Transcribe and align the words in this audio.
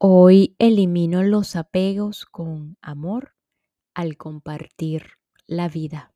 Hoy 0.00 0.54
elimino 0.60 1.24
los 1.24 1.56
apegos 1.56 2.24
con 2.24 2.76
amor 2.80 3.34
al 3.96 4.16
compartir 4.16 5.02
la 5.48 5.68
vida. 5.68 6.14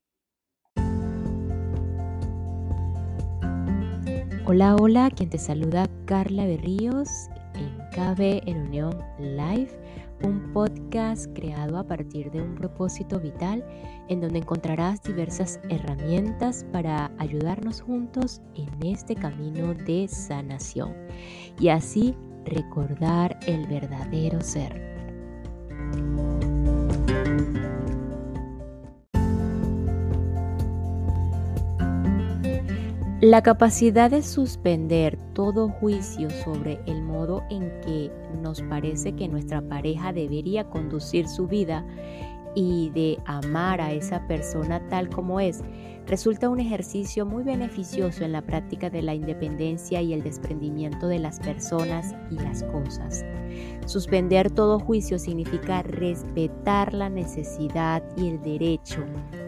Hola, 4.46 4.76
hola, 4.76 5.10
quien 5.10 5.30
te 5.30 5.38
saluda 5.38 5.90
Carla 6.04 6.46
Berríos 6.46 7.08
en 7.54 7.76
KB 7.90 8.48
en 8.48 8.68
Unión 8.68 8.96
Live, 9.18 9.76
un 10.22 10.52
podcast 10.52 11.26
creado 11.34 11.76
a 11.76 11.84
partir 11.84 12.30
de 12.30 12.40
un 12.40 12.54
propósito 12.54 13.18
vital 13.18 13.66
en 14.08 14.20
donde 14.20 14.38
encontrarás 14.38 15.02
diversas 15.02 15.58
herramientas 15.70 16.64
para 16.70 17.10
ayudarnos 17.18 17.80
juntos 17.80 18.42
en 18.54 18.86
este 18.86 19.16
camino 19.16 19.74
de 19.74 20.06
sanación 20.06 20.94
y 21.58 21.70
así 21.70 22.14
recordar 22.44 23.38
el 23.46 23.66
verdadero 23.66 24.40
ser. 24.40 24.92
La 33.22 33.40
capacidad 33.40 34.10
de 34.10 34.20
suspender 34.20 35.16
todo 35.32 35.68
juicio 35.68 36.28
sobre 36.44 36.80
el 36.86 37.02
modo 37.02 37.44
en 37.50 37.70
que 37.82 38.10
nos 38.42 38.60
parece 38.62 39.12
que 39.12 39.28
nuestra 39.28 39.62
pareja 39.62 40.12
debería 40.12 40.64
conducir 40.64 41.28
su 41.28 41.46
vida 41.46 41.86
y 42.56 42.90
de 42.90 43.18
amar 43.24 43.80
a 43.80 43.92
esa 43.92 44.26
persona 44.26 44.80
tal 44.88 45.08
como 45.08 45.38
es 45.38 45.62
resulta 46.12 46.50
un 46.50 46.60
ejercicio 46.60 47.24
muy 47.24 47.42
beneficioso 47.42 48.22
en 48.22 48.32
la 48.32 48.42
práctica 48.42 48.90
de 48.90 49.00
la 49.00 49.14
independencia 49.14 50.02
y 50.02 50.12
el 50.12 50.22
desprendimiento 50.22 51.08
de 51.08 51.18
las 51.18 51.40
personas 51.40 52.14
y 52.30 52.34
las 52.34 52.64
cosas. 52.64 53.24
Suspender 53.86 54.50
todo 54.50 54.78
juicio 54.78 55.18
significa 55.18 55.82
respetar 55.82 56.92
la 56.92 57.08
necesidad 57.08 58.02
y 58.18 58.28
el 58.28 58.42
derecho 58.42 59.02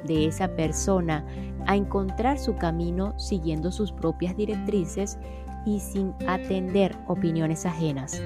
de 0.06 0.25
esa 0.25 0.56
persona 0.56 1.27
a 1.67 1.77
encontrar 1.77 2.39
su 2.39 2.56
camino 2.56 3.12
siguiendo 3.19 3.71
sus 3.71 3.93
propias 3.93 4.34
directrices 4.34 5.19
y 5.67 5.81
sin 5.81 6.15
atender 6.27 6.97
opiniones 7.09 7.67
ajenas. 7.67 8.23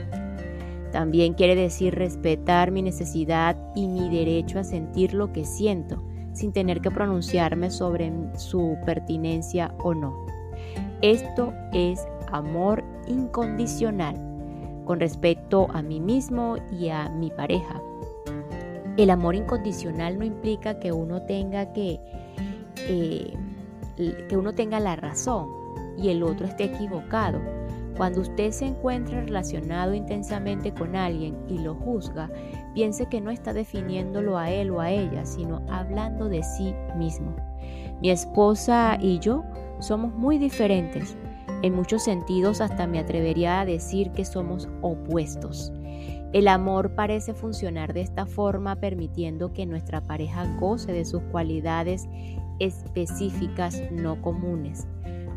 También 0.92 1.34
quiere 1.34 1.56
decir 1.56 1.92
respetar 1.97 2.70
mi 2.70 2.83
necesidad 2.83 3.56
y 3.75 3.89
mi 3.89 4.08
derecho 4.08 4.61
a 4.61 4.64
sentir 4.64 5.12
lo 5.12 5.33
que 5.33 5.45
siento, 5.45 6.05
sin 6.39 6.53
tener 6.53 6.81
que 6.81 6.92
pronunciarme 6.92 7.69
sobre 7.69 8.12
su 8.36 8.78
pertinencia 8.86 9.75
o 9.78 9.92
no. 9.92 10.25
Esto 11.03 11.53
es 11.72 12.06
amor 12.30 12.84
incondicional 13.08 14.14
con 14.84 15.00
respecto 15.00 15.67
a 15.72 15.83
mí 15.83 15.98
mismo 15.98 16.56
y 16.70 16.91
a 16.91 17.08
mi 17.08 17.30
pareja. 17.30 17.83
El 18.97 19.11
amor 19.11 19.34
incondicional 19.34 20.17
no 20.17 20.25
implica 20.25 20.78
que 20.78 20.92
uno 20.92 21.22
tenga 21.22 21.72
que, 21.72 22.00
eh, 22.89 23.36
que 24.28 24.36
uno 24.36 24.55
tenga 24.55 24.78
la 24.78 24.95
razón 24.95 25.48
y 25.97 26.11
el 26.11 26.23
otro 26.23 26.47
esté 26.47 26.64
equivocado 26.64 27.41
cuando 27.98 28.20
usted 28.20 28.52
se 28.52 28.64
encuentra 28.64 29.20
relacionado 29.20 29.92
intensamente 29.92 30.72
con 30.72 30.94
alguien 30.94 31.36
y 31.48 31.58
lo 31.58 31.74
juzga, 31.74 32.30
piense 32.72 33.06
que 33.06 33.20
no 33.20 33.30
está 33.30 33.52
definiéndolo 33.52 34.38
a 34.38 34.50
él 34.50 34.70
o 34.70 34.80
a 34.80 34.90
ella, 34.90 35.27
sino 35.27 35.62
hablando 35.68 36.28
de 36.28 36.44
sí 36.44 36.72
mismo. 36.96 37.34
Mi 38.00 38.10
esposa 38.10 38.96
y 39.00 39.18
yo 39.18 39.42
somos 39.80 40.14
muy 40.14 40.38
diferentes. 40.38 41.16
En 41.62 41.74
muchos 41.74 42.05
sentidos 42.05 42.60
hasta 42.60 42.86
me 42.86 43.00
atrevería 43.00 43.60
a 43.60 43.66
decir 43.66 44.12
que 44.12 44.24
somos 44.24 44.68
opuestos. 44.80 45.72
El 46.33 46.46
amor 46.46 46.94
parece 46.94 47.34
funcionar 47.34 47.94
de 47.94 48.02
esta 48.02 48.27
forma 48.27 48.77
permitiendo 48.77 49.52
que 49.52 49.66
nuestra 49.66 50.02
pareja 50.02 50.46
goce 50.60 50.92
de 50.92 51.05
sus 51.05 51.22
cualidades 51.33 52.06
específicas 52.60 53.83
no 53.90 54.23
comunes. 54.23 54.86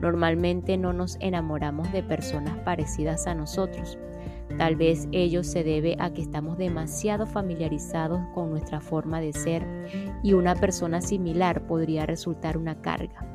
Normalmente 0.01 0.77
no 0.77 0.93
nos 0.93 1.17
enamoramos 1.19 1.91
de 1.91 2.01
personas 2.01 2.57
parecidas 2.59 3.27
a 3.27 3.35
nosotros. 3.35 3.97
Tal 4.57 4.75
vez 4.75 5.07
ello 5.11 5.43
se 5.43 5.63
debe 5.63 5.95
a 5.99 6.11
que 6.11 6.21
estamos 6.21 6.57
demasiado 6.57 7.25
familiarizados 7.25 8.19
con 8.33 8.49
nuestra 8.49 8.81
forma 8.81 9.21
de 9.21 9.31
ser 9.31 9.65
y 10.23 10.33
una 10.33 10.55
persona 10.55 11.01
similar 11.01 11.65
podría 11.67 12.05
resultar 12.05 12.57
una 12.57 12.81
carga. 12.81 13.25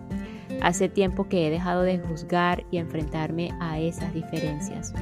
Hace 0.63 0.89
tiempo 0.89 1.29
que 1.29 1.47
he 1.47 1.51
dejado 1.51 1.83
de 1.83 1.99
juzgar 1.99 2.65
y 2.71 2.79
enfrentarme 2.79 3.51
a 3.61 3.79
esas 3.79 4.13
diferencias. 4.13 4.93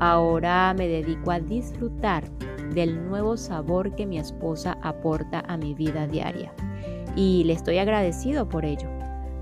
Ahora 0.00 0.74
me 0.76 0.88
dedico 0.88 1.30
a 1.30 1.40
disfrutar 1.40 2.28
del 2.74 3.06
nuevo 3.08 3.36
sabor 3.36 3.94
que 3.94 4.06
mi 4.06 4.18
esposa 4.18 4.78
aporta 4.82 5.44
a 5.46 5.56
mi 5.56 5.74
vida 5.74 6.06
diaria 6.06 6.52
y 7.16 7.44
le 7.44 7.52
estoy 7.52 7.78
agradecido 7.78 8.48
por 8.48 8.64
ello. 8.64 8.93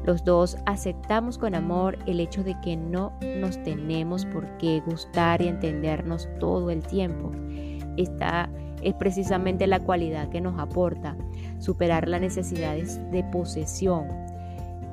Los 0.04 0.24
dos 0.24 0.56
aceptamos 0.66 1.38
con 1.38 1.54
amor 1.54 1.98
el 2.06 2.18
hecho 2.18 2.42
de 2.42 2.58
que 2.60 2.76
no 2.76 3.12
nos 3.38 3.62
tenemos 3.62 4.26
por 4.26 4.56
qué 4.58 4.80
gustar 4.84 5.40
y 5.42 5.48
entendernos 5.48 6.28
todo 6.40 6.70
el 6.70 6.82
tiempo. 6.82 7.30
Esta 7.96 8.50
es 8.82 8.94
precisamente 8.94 9.66
la 9.66 9.80
cualidad 9.80 10.28
que 10.28 10.41
nos 10.41 10.58
aporta. 10.58 11.16
Superar 11.58 12.08
las 12.08 12.20
necesidades 12.20 13.00
de 13.12 13.22
posesión 13.24 14.08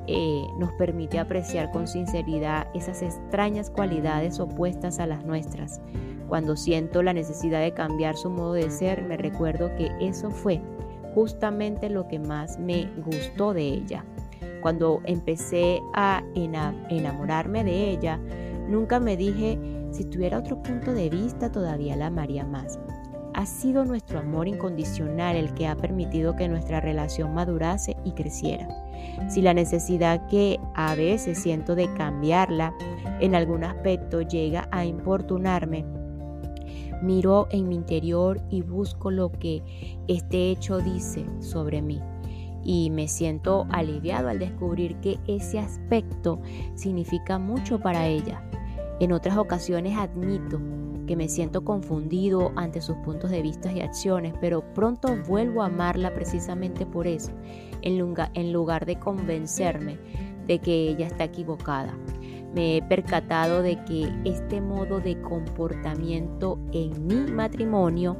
eh, 0.06 0.44
nos 0.58 0.72
permite 0.72 1.18
apreciar 1.18 1.70
con 1.72 1.88
sinceridad 1.88 2.68
esas 2.74 3.02
extrañas 3.02 3.70
cualidades 3.70 4.38
opuestas 4.38 5.00
a 5.00 5.06
las 5.06 5.24
nuestras. 5.24 5.80
Cuando 6.28 6.56
siento 6.56 7.02
la 7.02 7.12
necesidad 7.12 7.60
de 7.60 7.74
cambiar 7.74 8.16
su 8.16 8.30
modo 8.30 8.52
de 8.52 8.70
ser, 8.70 9.02
me 9.02 9.16
recuerdo 9.16 9.74
que 9.74 9.90
eso 10.00 10.30
fue 10.30 10.60
justamente 11.14 11.90
lo 11.90 12.06
que 12.06 12.20
más 12.20 12.58
me 12.58 12.88
gustó 13.04 13.52
de 13.52 13.62
ella. 13.62 14.04
Cuando 14.60 15.00
empecé 15.04 15.80
a 15.94 16.22
enamorarme 16.34 17.64
de 17.64 17.90
ella, 17.90 18.18
nunca 18.68 19.00
me 19.00 19.16
dije, 19.16 19.58
si 19.90 20.04
tuviera 20.04 20.38
otro 20.38 20.62
punto 20.62 20.92
de 20.92 21.10
vista 21.10 21.50
todavía 21.50 21.96
la 21.96 22.06
amaría 22.06 22.44
más. 22.44 22.78
Ha 23.34 23.46
sido 23.46 23.84
nuestro 23.84 24.18
amor 24.18 24.48
incondicional 24.48 25.36
el 25.36 25.54
que 25.54 25.66
ha 25.66 25.76
permitido 25.76 26.36
que 26.36 26.48
nuestra 26.48 26.80
relación 26.80 27.32
madurase 27.32 27.96
y 28.04 28.12
creciera. 28.12 28.68
Si 29.28 29.40
la 29.40 29.54
necesidad 29.54 30.26
que 30.26 30.60
a 30.74 30.94
veces 30.94 31.38
siento 31.38 31.74
de 31.74 31.92
cambiarla 31.94 32.74
en 33.20 33.34
algún 33.34 33.64
aspecto 33.64 34.20
llega 34.22 34.68
a 34.72 34.84
importunarme, 34.84 35.84
miro 37.02 37.48
en 37.50 37.68
mi 37.68 37.76
interior 37.76 38.42
y 38.50 38.62
busco 38.62 39.10
lo 39.10 39.30
que 39.30 39.62
este 40.06 40.50
hecho 40.50 40.78
dice 40.78 41.24
sobre 41.38 41.80
mí 41.80 42.02
y 42.64 42.90
me 42.90 43.08
siento 43.08 43.66
aliviado 43.70 44.28
al 44.28 44.38
descubrir 44.38 44.96
que 44.96 45.18
ese 45.26 45.58
aspecto 45.58 46.40
significa 46.74 47.38
mucho 47.38 47.80
para 47.80 48.06
ella. 48.06 48.42
En 49.00 49.12
otras 49.12 49.36
ocasiones 49.38 49.96
admito 49.96 50.60
que 51.06 51.16
me 51.16 51.28
siento 51.28 51.64
confundido 51.64 52.52
ante 52.54 52.80
sus 52.80 52.96
puntos 52.98 53.30
de 53.30 53.42
vista 53.42 53.72
y 53.72 53.80
acciones, 53.80 54.34
pero 54.40 54.62
pronto 54.74 55.16
vuelvo 55.26 55.62
a 55.62 55.66
amarla 55.66 56.14
precisamente 56.14 56.86
por 56.86 57.06
eso, 57.06 57.32
en 57.82 57.98
lugar, 57.98 58.30
en 58.34 58.52
lugar 58.52 58.86
de 58.86 58.98
convencerme 58.98 59.98
de 60.46 60.58
que 60.60 60.88
ella 60.88 61.06
está 61.06 61.24
equivocada. 61.24 61.96
Me 62.54 62.76
he 62.76 62.82
percatado 62.82 63.62
de 63.62 63.82
que 63.84 64.12
este 64.24 64.60
modo 64.60 65.00
de 65.00 65.20
comportamiento 65.20 66.58
en 66.72 67.06
mi 67.06 67.30
matrimonio 67.30 68.16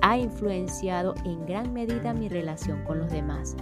ha 0.00 0.18
influenciado 0.18 1.14
en 1.24 1.46
gran 1.46 1.72
medida 1.72 2.12
mi 2.12 2.28
relación 2.28 2.84
con 2.84 2.98
los 2.98 3.10
demás. 3.10 3.56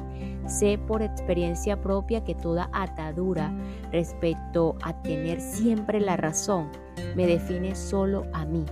Sé 0.46 0.78
por 0.78 1.02
experiencia 1.02 1.80
propia 1.80 2.24
que 2.24 2.34
toda 2.34 2.68
atadura 2.72 3.52
respecto 3.92 4.76
a 4.82 4.92
tener 5.02 5.40
siempre 5.40 6.00
la 6.00 6.16
razón 6.16 6.70
me 7.14 7.26
define 7.26 7.74
solo 7.74 8.26
a 8.32 8.44
mí 8.44 8.64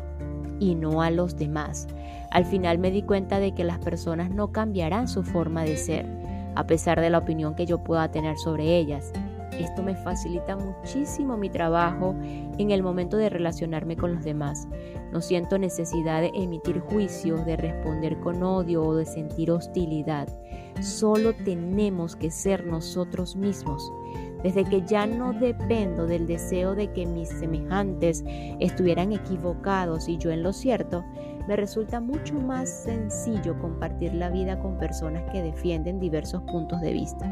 y 0.58 0.74
no 0.74 1.02
a 1.02 1.10
los 1.10 1.36
demás. 1.36 1.88
Al 2.30 2.44
final 2.44 2.78
me 2.78 2.90
di 2.90 3.02
cuenta 3.02 3.40
de 3.40 3.54
que 3.54 3.64
las 3.64 3.78
personas 3.78 4.30
no 4.30 4.52
cambiarán 4.52 5.08
su 5.08 5.22
forma 5.22 5.64
de 5.64 5.76
ser, 5.76 6.06
a 6.54 6.66
pesar 6.66 7.00
de 7.00 7.10
la 7.10 7.18
opinión 7.18 7.54
que 7.54 7.66
yo 7.66 7.82
pueda 7.82 8.10
tener 8.10 8.36
sobre 8.36 8.76
ellas. 8.76 9.12
Esto 9.60 9.82
me 9.82 9.94
facilita 9.94 10.56
muchísimo 10.56 11.36
mi 11.36 11.50
trabajo 11.50 12.14
en 12.22 12.70
el 12.70 12.82
momento 12.82 13.18
de 13.18 13.28
relacionarme 13.28 13.94
con 13.94 14.14
los 14.14 14.24
demás. 14.24 14.66
No 15.12 15.20
siento 15.20 15.58
necesidad 15.58 16.22
de 16.22 16.30
emitir 16.34 16.80
juicios, 16.80 17.44
de 17.44 17.56
responder 17.56 18.18
con 18.20 18.42
odio 18.42 18.82
o 18.82 18.94
de 18.94 19.04
sentir 19.04 19.50
hostilidad. 19.50 20.28
Solo 20.80 21.34
tenemos 21.34 22.16
que 22.16 22.30
ser 22.30 22.64
nosotros 22.64 23.36
mismos. 23.36 23.92
Desde 24.42 24.64
que 24.64 24.82
ya 24.86 25.06
no 25.06 25.34
dependo 25.34 26.06
del 26.06 26.26
deseo 26.26 26.74
de 26.74 26.90
que 26.92 27.04
mis 27.04 27.28
semejantes 27.28 28.24
estuvieran 28.60 29.12
equivocados 29.12 30.08
y 30.08 30.16
yo 30.16 30.30
en 30.30 30.42
lo 30.42 30.54
cierto, 30.54 31.04
me 31.50 31.56
resulta 31.56 31.98
mucho 31.98 32.34
más 32.34 32.68
sencillo 32.70 33.58
compartir 33.58 34.14
la 34.14 34.30
vida 34.30 34.60
con 34.60 34.78
personas 34.78 35.24
que 35.32 35.42
defienden 35.42 35.98
diversos 35.98 36.40
puntos 36.42 36.80
de 36.80 36.92
vista. 36.92 37.28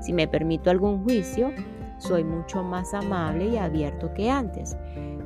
Si 0.00 0.14
me 0.14 0.26
permito 0.26 0.70
algún 0.70 1.04
juicio, 1.04 1.52
soy 1.98 2.24
mucho 2.24 2.62
más 2.62 2.94
amable 2.94 3.48
y 3.48 3.58
abierto 3.58 4.14
que 4.14 4.30
antes. 4.30 4.74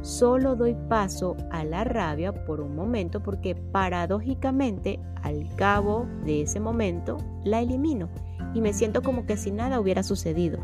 solo 0.00 0.56
doy 0.56 0.75
paso 0.89 1.37
a 1.53 1.62
la 1.62 1.85
rabia 1.85 2.33
por 2.33 2.61
un 2.61 2.75
momento 2.75 3.23
porque 3.23 3.55
paradójicamente 3.55 4.99
al 5.23 5.47
cabo 5.55 6.09
de 6.25 6.43
ese 6.43 6.59
momento 6.59 7.19
la 7.44 7.61
elimino 7.61 8.09
y 8.55 8.61
me 8.61 8.73
siento 8.73 9.03
como 9.03 9.25
que 9.25 9.37
si 9.37 9.53
nada 9.53 9.79
hubiera 9.79 10.03
sucedido. 10.03 10.59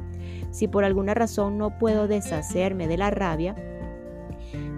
Si 0.50 0.66
por 0.66 0.82
alguna 0.82 1.14
razón 1.14 1.58
no 1.58 1.78
puedo 1.78 2.08
deshacerme 2.08 2.88
de 2.88 2.96
la 2.96 3.10
rabia, 3.10 3.54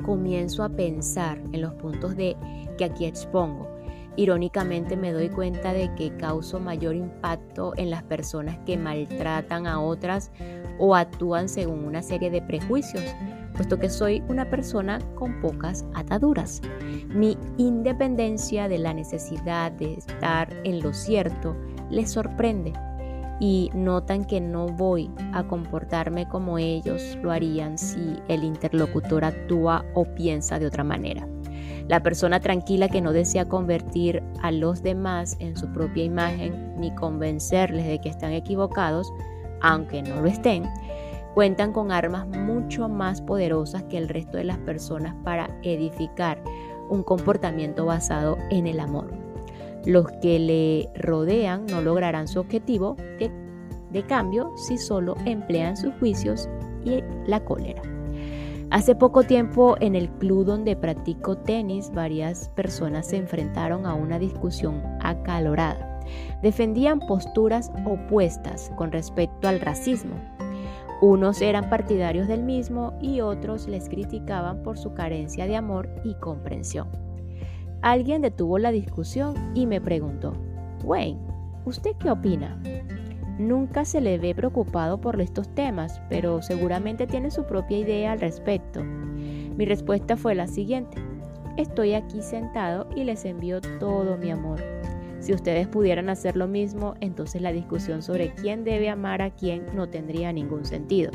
comienzo 0.02 0.64
a 0.64 0.68
pensar 0.68 1.40
en 1.52 1.62
los 1.62 1.74
puntos 1.74 2.16
de 2.16 2.36
que 2.80 2.86
aquí 2.86 3.04
expongo. 3.04 3.68
Irónicamente 4.16 4.96
me 4.96 5.12
doy 5.12 5.28
cuenta 5.28 5.74
de 5.74 5.94
que 5.96 6.16
causo 6.16 6.58
mayor 6.58 6.96
impacto 6.96 7.74
en 7.76 7.90
las 7.90 8.02
personas 8.02 8.58
que 8.64 8.78
maltratan 8.78 9.66
a 9.66 9.80
otras 9.80 10.32
o 10.78 10.96
actúan 10.96 11.50
según 11.50 11.84
una 11.84 12.00
serie 12.00 12.30
de 12.30 12.40
prejuicios, 12.40 13.04
puesto 13.54 13.78
que 13.78 13.90
soy 13.90 14.22
una 14.28 14.48
persona 14.48 14.98
con 15.14 15.42
pocas 15.42 15.84
ataduras. 15.94 16.62
Mi 17.08 17.36
independencia 17.58 18.66
de 18.66 18.78
la 18.78 18.94
necesidad 18.94 19.72
de 19.72 19.94
estar 19.94 20.50
en 20.64 20.80
lo 20.80 20.94
cierto 20.94 21.54
les 21.90 22.10
sorprende 22.10 22.72
y 23.40 23.70
notan 23.74 24.24
que 24.24 24.40
no 24.40 24.68
voy 24.68 25.10
a 25.34 25.46
comportarme 25.46 26.26
como 26.28 26.56
ellos 26.56 27.18
lo 27.22 27.30
harían 27.30 27.76
si 27.76 28.16
el 28.28 28.42
interlocutor 28.42 29.24
actúa 29.24 29.84
o 29.94 30.04
piensa 30.14 30.58
de 30.58 30.66
otra 30.66 30.82
manera. 30.82 31.28
La 31.90 32.04
persona 32.04 32.38
tranquila 32.38 32.88
que 32.88 33.00
no 33.00 33.12
desea 33.12 33.48
convertir 33.48 34.22
a 34.42 34.52
los 34.52 34.80
demás 34.80 35.36
en 35.40 35.56
su 35.56 35.72
propia 35.72 36.04
imagen 36.04 36.76
ni 36.78 36.94
convencerles 36.94 37.84
de 37.84 38.00
que 38.00 38.08
están 38.08 38.30
equivocados, 38.30 39.12
aunque 39.60 40.00
no 40.00 40.20
lo 40.20 40.28
estén, 40.28 40.70
cuentan 41.34 41.72
con 41.72 41.90
armas 41.90 42.28
mucho 42.28 42.88
más 42.88 43.20
poderosas 43.20 43.82
que 43.82 43.98
el 43.98 44.08
resto 44.08 44.36
de 44.36 44.44
las 44.44 44.58
personas 44.58 45.16
para 45.24 45.50
edificar 45.64 46.40
un 46.88 47.02
comportamiento 47.02 47.86
basado 47.86 48.38
en 48.50 48.68
el 48.68 48.78
amor. 48.78 49.12
Los 49.84 50.06
que 50.22 50.38
le 50.38 50.88
rodean 50.94 51.66
no 51.66 51.82
lograrán 51.82 52.28
su 52.28 52.38
objetivo 52.38 52.96
de, 53.18 54.02
cambio 54.06 54.52
si 54.56 54.78
solo 54.78 55.16
emplean 55.26 55.76
sus 55.76 55.92
juicios 55.94 56.48
y 56.84 57.02
la 57.26 57.44
cólera. 57.44 57.82
Hace 58.70 58.94
poco 58.94 59.24
tiempo 59.24 59.74
en 59.80 59.96
el 59.96 60.08
club 60.08 60.44
donde 60.44 60.76
practico 60.76 61.36
tenis, 61.36 61.90
varias 61.92 62.50
personas 62.50 63.08
se 63.08 63.16
enfrentaron 63.16 63.84
a 63.84 63.94
una 63.94 64.20
discusión 64.20 64.80
acalorada. 65.00 66.00
Defendían 66.40 67.00
posturas 67.00 67.72
opuestas 67.84 68.70
con 68.76 68.92
respecto 68.92 69.48
al 69.48 69.60
racismo. 69.60 70.14
Unos 71.02 71.42
eran 71.42 71.68
partidarios 71.68 72.28
del 72.28 72.44
mismo 72.44 72.96
y 73.02 73.22
otros 73.22 73.66
les 73.66 73.88
criticaban 73.88 74.62
por 74.62 74.78
su 74.78 74.94
carencia 74.94 75.46
de 75.48 75.56
amor 75.56 75.88
y 76.04 76.14
comprensión. 76.14 76.86
Alguien 77.82 78.22
detuvo 78.22 78.58
la 78.58 78.70
discusión 78.70 79.34
y 79.52 79.66
me 79.66 79.80
preguntó, 79.80 80.32
Wayne, 80.84 81.18
¿usted 81.64 81.96
qué 81.98 82.08
opina? 82.08 82.62
Nunca 83.40 83.86
se 83.86 84.02
le 84.02 84.18
ve 84.18 84.34
preocupado 84.34 85.00
por 85.00 85.18
estos 85.18 85.48
temas, 85.54 86.02
pero 86.10 86.42
seguramente 86.42 87.06
tiene 87.06 87.30
su 87.30 87.46
propia 87.46 87.78
idea 87.78 88.12
al 88.12 88.20
respecto. 88.20 88.84
Mi 88.84 89.64
respuesta 89.64 90.18
fue 90.18 90.34
la 90.34 90.46
siguiente. 90.46 90.98
Estoy 91.56 91.94
aquí 91.94 92.20
sentado 92.20 92.86
y 92.94 93.04
les 93.04 93.24
envío 93.24 93.62
todo 93.78 94.18
mi 94.18 94.30
amor. 94.30 94.60
Si 95.20 95.32
ustedes 95.32 95.68
pudieran 95.68 96.10
hacer 96.10 96.36
lo 96.36 96.48
mismo, 96.48 96.96
entonces 97.00 97.40
la 97.40 97.50
discusión 97.50 98.02
sobre 98.02 98.34
quién 98.34 98.62
debe 98.62 98.90
amar 98.90 99.22
a 99.22 99.30
quién 99.30 99.64
no 99.74 99.88
tendría 99.88 100.34
ningún 100.34 100.66
sentido. 100.66 101.10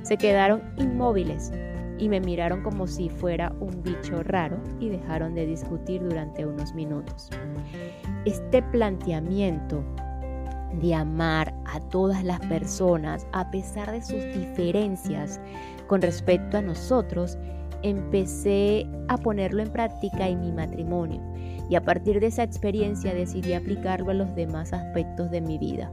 Se 0.00 0.16
quedaron 0.16 0.62
inmóviles, 0.78 1.52
y 1.98 2.08
me 2.08 2.20
miraron 2.20 2.62
como 2.62 2.86
si 2.86 3.10
fuera 3.10 3.54
un 3.60 3.82
bicho 3.82 4.22
raro 4.22 4.56
y 4.78 4.88
dejaron 4.88 5.34
de 5.34 5.44
discutir 5.44 6.02
durante 6.02 6.46
unos 6.46 6.74
minutos. 6.74 7.28
Este 8.24 8.62
planteamiento 8.62 9.84
de 10.74 10.94
amar 10.94 11.54
a 11.66 11.80
todas 11.80 12.24
las 12.24 12.40
personas 12.40 13.26
a 13.32 13.50
pesar 13.50 13.90
de 13.90 14.02
sus 14.02 14.22
diferencias 14.34 15.40
con 15.86 16.02
respecto 16.02 16.58
a 16.58 16.62
nosotros, 16.62 17.36
empecé 17.82 18.86
a 19.08 19.16
ponerlo 19.18 19.62
en 19.62 19.72
práctica 19.72 20.28
en 20.28 20.40
mi 20.40 20.52
matrimonio 20.52 21.20
y 21.68 21.76
a 21.76 21.82
partir 21.82 22.20
de 22.20 22.26
esa 22.26 22.42
experiencia 22.42 23.14
decidí 23.14 23.54
aplicarlo 23.54 24.10
a 24.10 24.14
los 24.14 24.34
demás 24.34 24.72
aspectos 24.72 25.30
de 25.30 25.40
mi 25.40 25.58
vida. 25.58 25.90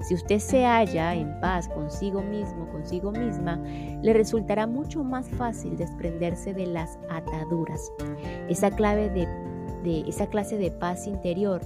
Si 0.00 0.14
usted 0.14 0.38
se 0.38 0.64
halla 0.64 1.14
en 1.14 1.40
paz 1.40 1.68
consigo 1.68 2.22
mismo, 2.22 2.68
consigo 2.70 3.10
misma, 3.10 3.56
le 4.02 4.12
resultará 4.12 4.66
mucho 4.66 5.02
más 5.02 5.28
fácil 5.28 5.76
desprenderse 5.76 6.54
de 6.54 6.66
las 6.66 6.98
ataduras. 7.10 7.92
Esa 8.48 8.70
clave 8.70 9.10
de, 9.10 9.26
de 9.82 10.00
esa 10.08 10.26
clase 10.26 10.56
de 10.56 10.70
paz 10.70 11.06
interior 11.06 11.60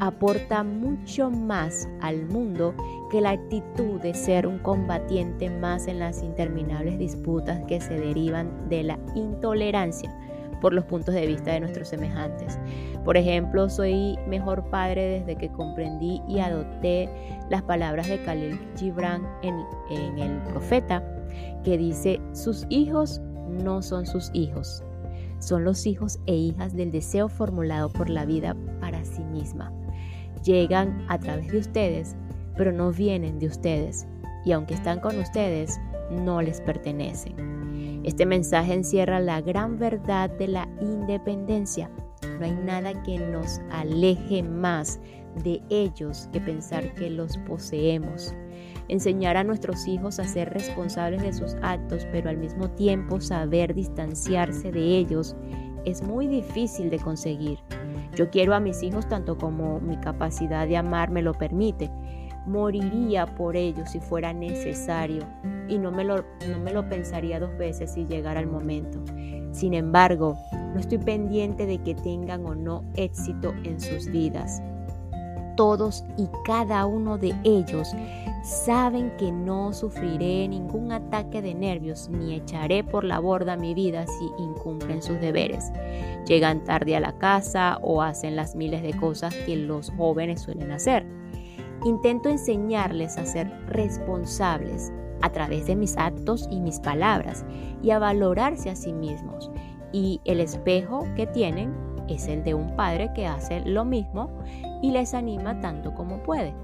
aporta 0.00 0.62
mucho 0.62 1.30
más 1.30 1.88
al 2.00 2.26
mundo 2.26 2.74
que 3.10 3.20
la 3.20 3.30
actitud 3.30 4.00
de 4.00 4.14
ser 4.14 4.46
un 4.46 4.58
combatiente 4.58 5.48
más 5.48 5.86
en 5.86 6.00
las 6.00 6.22
interminables 6.22 6.98
disputas 6.98 7.62
que 7.66 7.80
se 7.80 7.94
derivan 7.94 8.68
de 8.68 8.82
la 8.82 8.98
intolerancia 9.14 10.14
por 10.60 10.72
los 10.72 10.84
puntos 10.84 11.14
de 11.14 11.26
vista 11.26 11.52
de 11.52 11.60
nuestros 11.60 11.88
semejantes. 11.88 12.58
Por 13.04 13.16
ejemplo, 13.16 13.68
soy 13.68 14.18
mejor 14.26 14.68
padre 14.70 15.20
desde 15.20 15.36
que 15.36 15.48
comprendí 15.50 16.22
y 16.28 16.40
adopté 16.40 17.08
las 17.50 17.62
palabras 17.62 18.08
de 18.08 18.18
Khalil 18.22 18.58
Gibran 18.76 19.22
en, 19.42 19.54
en 19.90 20.18
El 20.18 20.42
Profeta, 20.42 21.04
que 21.62 21.76
dice, 21.78 22.20
sus 22.32 22.66
hijos 22.68 23.20
no 23.48 23.82
son 23.82 24.06
sus 24.06 24.30
hijos, 24.32 24.82
son 25.46 25.64
los 25.64 25.86
hijos 25.86 26.18
e 26.26 26.34
hijas 26.34 26.74
del 26.74 26.90
deseo 26.90 27.28
formulado 27.28 27.88
por 27.88 28.10
la 28.10 28.24
vida 28.24 28.56
para 28.80 29.04
sí 29.04 29.22
misma. 29.22 29.72
Llegan 30.42 31.06
a 31.08 31.18
través 31.20 31.52
de 31.52 31.58
ustedes, 31.58 32.16
pero 32.56 32.72
no 32.72 32.90
vienen 32.90 33.38
de 33.38 33.46
ustedes, 33.46 34.08
y 34.44 34.50
aunque 34.50 34.74
están 34.74 34.98
con 34.98 35.16
ustedes, 35.20 35.78
no 36.10 36.42
les 36.42 36.60
pertenecen. 36.60 38.02
Este 38.02 38.26
mensaje 38.26 38.74
encierra 38.74 39.20
la 39.20 39.40
gran 39.40 39.78
verdad 39.78 40.30
de 40.30 40.48
la 40.48 40.68
independencia. 40.80 41.90
No 42.40 42.44
hay 42.44 42.52
nada 42.52 43.00
que 43.04 43.16
nos 43.18 43.60
aleje 43.70 44.42
más 44.42 44.98
de 45.44 45.62
ellos 45.70 46.28
que 46.32 46.40
pensar 46.40 46.92
que 46.94 47.08
los 47.08 47.38
poseemos. 47.38 48.34
Enseñar 48.88 49.36
a 49.36 49.44
nuestros 49.44 49.86
hijos 49.88 50.18
a 50.18 50.24
ser 50.24 50.52
responsables 50.52 51.22
de 51.22 51.32
sus 51.32 51.56
actos, 51.62 52.06
pero 52.12 52.30
al 52.30 52.36
mismo 52.36 52.70
tiempo 52.70 53.20
saber 53.20 53.74
distanciarse 53.74 54.70
de 54.70 54.98
ellos, 54.98 55.34
es 55.84 56.02
muy 56.02 56.26
difícil 56.26 56.90
de 56.90 56.98
conseguir. 56.98 57.58
Yo 58.14 58.30
quiero 58.30 58.54
a 58.54 58.60
mis 58.60 58.82
hijos 58.82 59.08
tanto 59.08 59.36
como 59.36 59.80
mi 59.80 59.96
capacidad 59.98 60.66
de 60.66 60.76
amar 60.76 61.10
me 61.10 61.22
lo 61.22 61.34
permite, 61.34 61.90
moriría 62.46 63.26
por 63.26 63.56
ellos 63.56 63.90
si 63.90 64.00
fuera 64.00 64.32
necesario 64.32 65.22
y 65.68 65.78
no 65.78 65.90
me, 65.90 66.04
lo, 66.04 66.24
no 66.48 66.58
me 66.62 66.72
lo 66.72 66.88
pensaría 66.88 67.40
dos 67.40 67.56
veces 67.58 67.92
si 67.92 68.06
llegara 68.06 68.40
el 68.40 68.46
momento. 68.46 69.00
Sin 69.52 69.74
embargo, 69.74 70.36
no 70.52 70.78
estoy 70.78 70.98
pendiente 70.98 71.66
de 71.66 71.78
que 71.78 71.94
tengan 71.94 72.46
o 72.46 72.54
no 72.54 72.84
éxito 72.94 73.52
en 73.64 73.80
sus 73.80 74.06
vidas. 74.06 74.62
Todos 75.56 76.04
y 76.16 76.28
cada 76.44 76.86
uno 76.86 77.18
de 77.18 77.34
ellos 77.44 77.94
saben 78.46 79.16
que 79.16 79.32
no 79.32 79.72
sufriré 79.72 80.46
ningún 80.48 80.92
ataque 80.92 81.42
de 81.42 81.54
nervios 81.54 82.08
ni 82.08 82.34
echaré 82.34 82.84
por 82.84 83.04
la 83.04 83.18
borda 83.18 83.56
mi 83.56 83.74
vida 83.74 84.06
si 84.06 84.42
incumplen 84.42 85.02
sus 85.02 85.20
deberes. 85.20 85.72
Llegan 86.26 86.64
tarde 86.64 86.96
a 86.96 87.00
la 87.00 87.18
casa 87.18 87.78
o 87.82 88.02
hacen 88.02 88.36
las 88.36 88.54
miles 88.54 88.82
de 88.82 88.94
cosas 88.94 89.34
que 89.34 89.56
los 89.56 89.90
jóvenes 89.90 90.42
suelen 90.42 90.70
hacer 90.70 91.06
Intento 91.84 92.28
enseñarles 92.28 93.16
a 93.16 93.24
ser 93.24 93.48
responsables 93.68 94.92
a 95.22 95.30
través 95.30 95.66
de 95.66 95.76
mis 95.76 95.96
actos 95.96 96.48
y 96.50 96.60
mis 96.60 96.80
palabras 96.80 97.44
y 97.80 97.90
a 97.90 97.98
valorarse 97.98 98.70
a 98.70 98.76
sí 98.76 98.92
mismos. 98.92 99.50
Y 99.92 100.20
el 100.24 100.40
espejo 100.40 101.06
que 101.14 101.28
tienen 101.28 101.72
es 102.08 102.26
el 102.26 102.42
de 102.42 102.54
un 102.54 102.74
padre 102.74 103.12
que 103.14 103.26
hace 103.26 103.60
lo 103.60 103.84
mismo 103.84 104.30
y 104.82 104.90
les 104.90 105.14
anima 105.14 105.60
tanto 105.60 105.94
como 105.94 106.22
puede. 106.22 106.54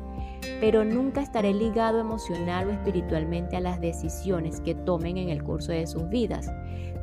Pero 0.60 0.84
nunca 0.84 1.22
estaré 1.22 1.52
ligado 1.52 1.98
emocional 2.00 2.68
o 2.68 2.72
espiritualmente 2.72 3.56
a 3.56 3.60
las 3.60 3.80
decisiones 3.80 4.60
que 4.60 4.74
tomen 4.74 5.16
en 5.18 5.28
el 5.28 5.42
curso 5.42 5.72
de 5.72 5.86
sus 5.86 6.08
vidas. 6.08 6.50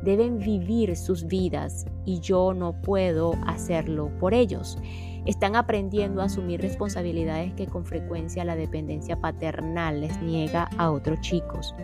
Deben 0.02 0.38
vivir 0.38 0.96
sus 0.96 1.26
vidas 1.26 1.86
y 2.04 2.20
yo 2.20 2.54
no 2.54 2.72
puedo 2.80 3.34
hacerlo 3.46 4.10
por 4.18 4.34
ellos. 4.34 4.78
Están 5.26 5.54
aprendiendo 5.54 6.22
a 6.22 6.24
asumir 6.24 6.62
responsabilidades 6.62 7.52
que 7.52 7.66
con 7.66 7.84
frecuencia 7.84 8.44
la 8.44 8.56
dependencia 8.56 9.20
paternal 9.20 10.00
les 10.00 10.20
niega 10.22 10.70
a 10.78 10.90
otros 10.90 11.20
chicos. 11.20 11.74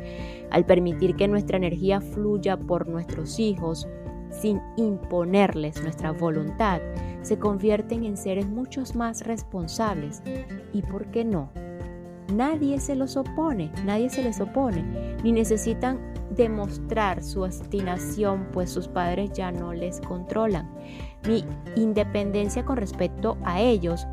Al 0.51 0.65
permitir 0.65 1.17
que 1.17 1.29
nuestra 1.29 1.59
energía 1.59 2.01
fluya 2.01 2.57
por 2.57 2.89
nuestros 2.89 3.39
hijos 3.39 3.87
sin 4.41 4.61
imponerles 4.77 5.83
nuestra 5.83 6.13
voluntad, 6.13 6.81
se 7.23 7.39
convierten 7.39 8.05
en 8.05 8.17
seres 8.17 8.47
muchos 8.47 8.95
más 8.95 9.27
responsables. 9.27 10.23
¿Y 10.73 10.83
por 10.83 11.07
qué 11.07 11.25
no? 11.25 11.51
Nadie 12.33 12.81
se 12.81 12.97
los 12.97 13.17
opone, 13.17 13.71
nadie 13.85 14.11
se 14.11 14.23
les 14.23 14.41
opone, 14.41 15.17
ni 15.23 15.33
necesitan 15.33 15.99
demostrar 16.35 17.23
su 17.23 17.43
obstinación, 17.43 18.49
pues 18.53 18.71
sus 18.71 18.89
padres 18.89 19.31
ya 19.33 19.53
no 19.53 19.73
les 19.73 20.01
controlan. 20.01 20.69
Mi 21.27 21.45
independencia 21.77 22.65
con 22.65 22.77
respecto 22.77 23.37
a 23.45 23.61
ellos 23.61 24.07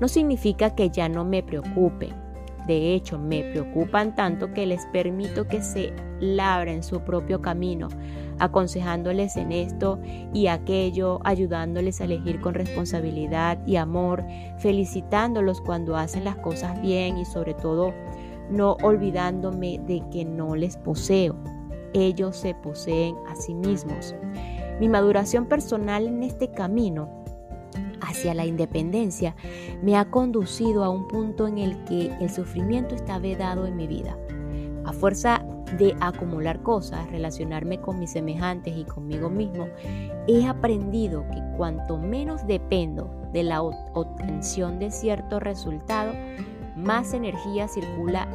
no 0.00 0.08
significa 0.08 0.74
que 0.74 0.90
ya 0.90 1.08
no 1.08 1.24
me 1.24 1.42
preocupen. 1.42 2.25
De 2.66 2.94
hecho, 2.94 3.18
me 3.18 3.44
preocupan 3.44 4.14
tanto 4.14 4.52
que 4.52 4.66
les 4.66 4.86
permito 4.86 5.46
que 5.46 5.62
se 5.62 5.92
labren 6.20 6.82
su 6.82 7.00
propio 7.00 7.40
camino, 7.40 7.88
aconsejándoles 8.38 9.36
en 9.36 9.52
esto 9.52 10.00
y 10.32 10.48
aquello, 10.48 11.20
ayudándoles 11.24 12.00
a 12.00 12.04
elegir 12.04 12.40
con 12.40 12.54
responsabilidad 12.54 13.58
y 13.66 13.76
amor, 13.76 14.24
felicitándolos 14.58 15.60
cuando 15.60 15.96
hacen 15.96 16.24
las 16.24 16.36
cosas 16.36 16.80
bien 16.82 17.18
y 17.18 17.24
sobre 17.24 17.54
todo 17.54 17.94
no 18.50 18.76
olvidándome 18.82 19.78
de 19.86 20.02
que 20.10 20.24
no 20.24 20.56
les 20.56 20.76
poseo. 20.76 21.36
Ellos 21.94 22.36
se 22.36 22.54
poseen 22.54 23.16
a 23.28 23.36
sí 23.36 23.54
mismos. 23.54 24.14
Mi 24.80 24.88
maduración 24.88 25.46
personal 25.46 26.06
en 26.06 26.22
este 26.22 26.50
camino 26.50 27.15
hacia 28.06 28.34
la 28.34 28.46
independencia 28.46 29.34
me 29.82 29.96
ha 29.96 30.10
conducido 30.10 30.84
a 30.84 30.88
un 30.88 31.08
punto 31.08 31.46
en 31.46 31.58
el 31.58 31.84
que 31.84 32.12
el 32.20 32.30
sufrimiento 32.30 32.94
está 32.94 33.18
vedado 33.18 33.66
en 33.66 33.76
mi 33.76 33.86
vida. 33.86 34.16
A 34.84 34.92
fuerza 34.92 35.44
de 35.78 35.96
acumular 36.00 36.62
cosas, 36.62 37.10
relacionarme 37.10 37.80
con 37.80 37.98
mis 37.98 38.10
semejantes 38.10 38.76
y 38.76 38.84
conmigo 38.84 39.28
mismo, 39.28 39.66
he 40.28 40.46
aprendido 40.46 41.24
que 41.32 41.42
cuanto 41.56 41.98
menos 41.98 42.46
dependo 42.46 43.10
de 43.32 43.42
la 43.42 43.62
obtención 43.62 44.78
de 44.78 44.92
cierto 44.92 45.40
resultado, 45.40 46.12
más 46.76 47.14
energía 47.14 47.66
circula 47.66 48.28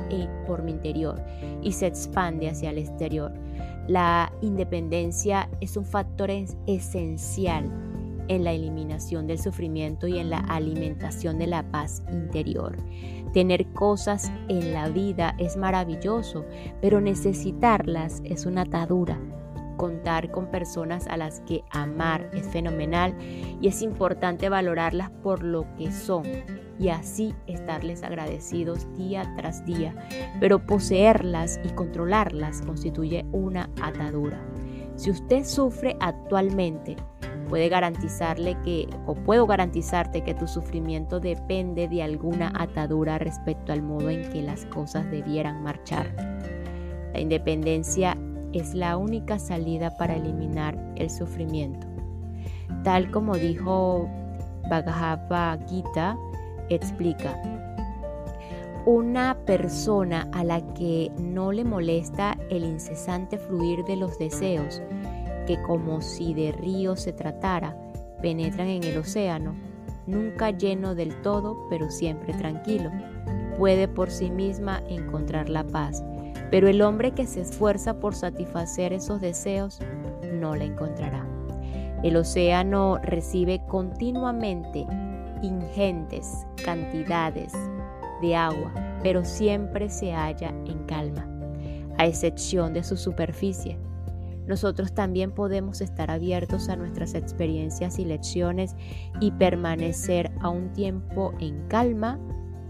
por 0.45 0.63
mi 0.63 0.71
interior 0.71 1.23
y 1.61 1.71
se 1.71 1.87
expande 1.87 2.49
hacia 2.49 2.71
el 2.71 2.79
exterior. 2.79 3.31
La 3.87 4.33
independencia 4.41 5.49
es 5.61 5.77
un 5.77 5.85
factor 5.85 6.29
esencial 6.67 7.90
en 8.31 8.45
la 8.45 8.53
eliminación 8.53 9.27
del 9.27 9.39
sufrimiento 9.39 10.07
y 10.07 10.17
en 10.17 10.29
la 10.29 10.37
alimentación 10.37 11.37
de 11.37 11.47
la 11.47 11.69
paz 11.69 12.01
interior. 12.09 12.77
Tener 13.33 13.67
cosas 13.73 14.31
en 14.47 14.71
la 14.71 14.87
vida 14.87 15.35
es 15.37 15.57
maravilloso, 15.57 16.45
pero 16.79 17.01
necesitarlas 17.01 18.21
es 18.23 18.45
una 18.45 18.61
atadura. 18.61 19.19
Contar 19.75 20.31
con 20.31 20.45
personas 20.47 21.07
a 21.07 21.17
las 21.17 21.41
que 21.41 21.63
amar 21.71 22.29
es 22.33 22.47
fenomenal 22.47 23.17
y 23.59 23.67
es 23.67 23.81
importante 23.81 24.47
valorarlas 24.47 25.09
por 25.23 25.43
lo 25.43 25.65
que 25.75 25.91
son 25.91 26.23
y 26.79 26.87
así 26.87 27.35
estarles 27.47 28.01
agradecidos 28.01 28.87
día 28.97 29.29
tras 29.35 29.65
día, 29.65 29.93
pero 30.39 30.65
poseerlas 30.65 31.59
y 31.65 31.69
controlarlas 31.69 32.61
constituye 32.61 33.25
una 33.33 33.69
atadura. 33.81 34.41
Si 34.95 35.09
usted 35.09 35.43
sufre 35.43 35.97
actualmente, 35.99 36.95
puede 37.51 37.67
garantizarle 37.67 38.57
que, 38.63 38.87
o 39.05 39.13
puedo 39.13 39.45
garantizarte 39.45 40.23
que 40.23 40.33
tu 40.33 40.47
sufrimiento 40.47 41.19
depende 41.19 41.89
de 41.89 42.01
alguna 42.01 42.53
atadura 42.57 43.17
respecto 43.17 43.73
al 43.73 43.81
modo 43.81 44.09
en 44.09 44.31
que 44.31 44.41
las 44.41 44.65
cosas 44.67 45.11
debieran 45.11 45.61
marchar. 45.61 46.15
La 47.13 47.19
independencia 47.19 48.17
es 48.53 48.73
la 48.73 48.95
única 48.95 49.37
salida 49.37 49.97
para 49.97 50.15
eliminar 50.15 50.77
el 50.95 51.09
sufrimiento. 51.09 51.85
Tal 52.85 53.11
como 53.11 53.35
dijo 53.35 54.09
Bhagavad 54.69 55.59
Gita, 55.67 56.17
explica, 56.69 57.35
una 58.85 59.37
persona 59.45 60.29
a 60.31 60.45
la 60.45 60.61
que 60.73 61.11
no 61.19 61.51
le 61.51 61.65
molesta 61.65 62.37
el 62.49 62.63
incesante 62.63 63.37
fluir 63.37 63.83
de 63.83 63.97
los 63.97 64.17
deseos, 64.17 64.81
que 65.45 65.61
como 65.61 66.01
si 66.01 66.33
de 66.33 66.51
ríos 66.51 67.01
se 67.01 67.13
tratara, 67.13 67.75
penetran 68.21 68.67
en 68.67 68.83
el 68.83 68.97
océano, 68.97 69.55
nunca 70.07 70.51
lleno 70.51 70.95
del 70.95 71.21
todo, 71.21 71.67
pero 71.69 71.89
siempre 71.89 72.33
tranquilo. 72.33 72.91
Puede 73.57 73.87
por 73.87 74.09
sí 74.09 74.29
misma 74.29 74.81
encontrar 74.87 75.49
la 75.49 75.63
paz, 75.63 76.03
pero 76.49 76.67
el 76.67 76.81
hombre 76.81 77.11
que 77.11 77.27
se 77.27 77.41
esfuerza 77.41 77.99
por 77.99 78.15
satisfacer 78.15 78.93
esos 78.93 79.21
deseos 79.21 79.79
no 80.33 80.55
la 80.55 80.65
encontrará. 80.65 81.25
El 82.03 82.17
océano 82.17 82.97
recibe 83.03 83.61
continuamente 83.67 84.85
ingentes 85.41 86.45
cantidades 86.63 87.53
de 88.21 88.35
agua, 88.35 88.73
pero 89.03 89.23
siempre 89.23 89.89
se 89.89 90.11
halla 90.11 90.49
en 90.65 90.85
calma, 90.85 91.27
a 91.97 92.05
excepción 92.05 92.73
de 92.73 92.83
su 92.83 92.97
superficie 92.97 93.77
nosotros 94.47 94.93
también 94.93 95.31
podemos 95.31 95.81
estar 95.81 96.11
abiertos 96.11 96.69
a 96.69 96.75
nuestras 96.75 97.13
experiencias 97.13 97.99
y 97.99 98.05
lecciones 98.05 98.75
y 99.19 99.31
permanecer 99.31 100.31
a 100.41 100.49
un 100.49 100.73
tiempo 100.73 101.33
en 101.39 101.67
calma, 101.67 102.19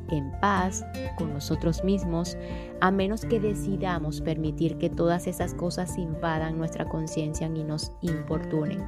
en 0.09 0.31
paz 0.41 0.85
con 1.17 1.33
nosotros 1.33 1.83
mismos, 1.83 2.37
a 2.81 2.91
menos 2.91 3.25
que 3.25 3.39
decidamos 3.39 4.21
permitir 4.21 4.77
que 4.77 4.89
todas 4.89 5.27
esas 5.27 5.53
cosas 5.53 5.97
invadan 5.97 6.57
nuestra 6.57 6.85
conciencia 6.85 7.47
y 7.47 7.63
nos 7.63 7.93
importunen. 8.01 8.83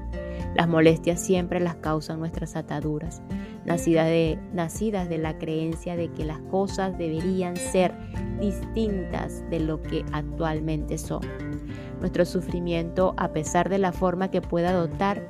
Las 0.56 0.68
molestias 0.68 1.20
siempre 1.20 1.60
las 1.60 1.76
causan 1.76 2.20
nuestras 2.20 2.56
ataduras, 2.56 3.22
nacidas 3.66 4.08
de, 4.08 4.40
nacidas 4.54 5.10
de 5.10 5.18
la 5.18 5.38
creencia 5.38 5.96
de 5.96 6.12
que 6.12 6.26
las 6.26 6.40
cosas 6.52 6.98
deberían 6.98 7.56
ser 7.56 7.94
distintas 8.40 9.50
de 9.50 9.60
lo 9.62 9.82
que 9.82 10.06
actualmente 10.12 10.98
son. 10.98 11.22
Nuestro 12.04 12.26
sufrimiento, 12.26 13.14
a 13.16 13.32
pesar 13.32 13.70
de 13.70 13.78
la 13.78 13.94
forma 13.94 14.30
que 14.30 14.42
pueda 14.42 14.72
adoptar, 14.72 15.26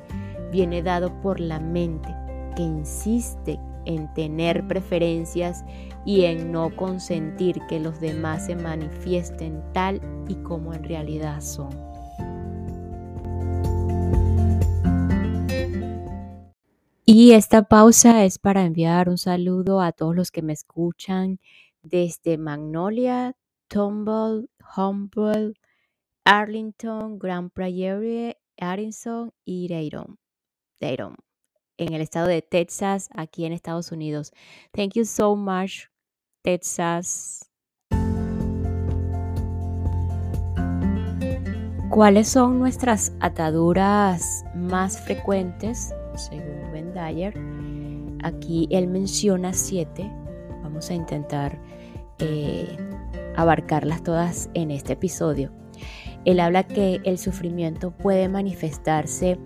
viene 0.51 0.81
dado 0.81 1.21
por 1.21 1.39
la 1.39 1.59
mente, 1.59 2.09
que 2.55 2.63
insiste 2.63 3.59
en 3.85 4.11
tener 4.15 4.67
preferencias 4.67 5.63
y 6.03 6.23
en 6.23 6.51
no 6.51 6.75
consentir 6.75 7.61
que 7.69 7.79
los 7.79 8.01
demás 8.01 8.47
se 8.47 8.55
manifiesten 8.55 9.61
tal 9.71 10.01
y 10.27 10.33
como 10.37 10.73
en 10.73 10.83
realidad 10.83 11.41
son. 11.41 11.69
Y 17.05 17.33
esta 17.33 17.61
pausa 17.61 18.25
es 18.25 18.39
para 18.39 18.65
enviar 18.65 19.09
un 19.09 19.19
saludo 19.19 19.79
a 19.79 19.91
todos 19.91 20.15
los 20.15 20.31
que 20.31 20.41
me 20.41 20.53
escuchan 20.53 21.39
desde 21.83 22.39
Magnolia, 22.39 23.35
Tumble, 23.67 24.47
Humboldt, 24.75 25.62
Arlington, 26.25 27.19
Grand 27.19 27.51
Prairie, 27.51 28.37
Addison 28.57 29.33
y 29.45 29.67
Dayton, 29.67 30.17
Dayton, 30.79 31.15
en 31.77 31.93
el 31.93 32.01
estado 32.01 32.27
de 32.27 32.41
Texas, 32.41 33.09
aquí 33.13 33.45
en 33.45 33.51
Estados 33.51 33.91
Unidos. 33.91 34.31
Thank 34.71 34.93
you 34.93 35.05
so 35.05 35.35
much, 35.35 35.87
Texas. 36.41 37.49
¿Cuáles 41.89 42.27
son 42.27 42.57
nuestras 42.57 43.13
ataduras 43.19 44.45
más 44.55 44.99
frecuentes? 45.01 45.93
Según 46.15 46.71
Ben 46.71 46.93
Dyer, 46.93 47.33
aquí 48.23 48.67
él 48.71 48.87
menciona 48.87 49.53
siete. 49.53 50.09
Vamos 50.63 50.89
a 50.89 50.93
intentar 50.95 51.61
eh, 52.19 52.77
abarcarlas 53.35 54.01
todas 54.01 54.49
en 54.53 54.71
este 54.71 54.93
episodio. 54.93 55.62
Él 56.25 56.39
habla 56.39 56.63
que 56.63 57.01
el 57.03 57.17
sufrimiento 57.17 57.91
puede 57.91 58.29
manifestarse 58.29 59.37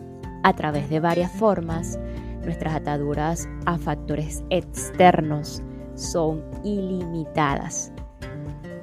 a 0.44 0.54
través 0.54 0.90
de 0.90 1.00
varias 1.00 1.32
formas. 1.32 2.00
Nuestras 2.44 2.76
ataduras 2.76 3.50
a 3.66 3.78
factores 3.78 4.44
externos 4.50 5.62
son 5.96 6.44
ilimitadas. 6.64 7.92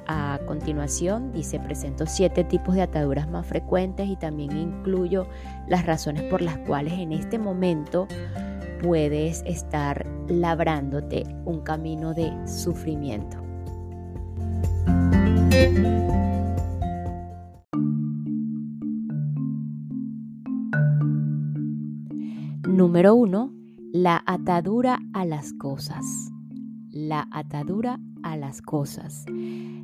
A 0.07 0.39
continuación, 0.45 1.31
dice, 1.31 1.59
presento 1.59 2.05
siete 2.05 2.43
tipos 2.43 2.75
de 2.75 2.83
ataduras 2.83 3.27
más 3.27 3.47
frecuentes 3.47 4.07
y 4.07 4.15
también 4.15 4.55
incluyo 4.55 5.27
las 5.67 5.85
razones 5.85 6.23
por 6.23 6.41
las 6.41 6.57
cuales 6.59 6.93
en 6.93 7.11
este 7.11 7.39
momento 7.39 8.07
puedes 8.83 9.41
estar 9.47 10.05
labrándote 10.27 11.23
un 11.45 11.61
camino 11.61 12.13
de 12.13 12.31
sufrimiento. 12.45 13.37
Número 22.85 23.15
1. 23.15 23.51
La 23.93 24.21
atadura 24.27 24.99
a 25.11 25.25
las 25.25 25.53
cosas. 25.53 26.31
La 26.91 27.27
atadura 27.31 27.99
a 28.21 28.37
las 28.37 28.61
cosas. 28.61 29.25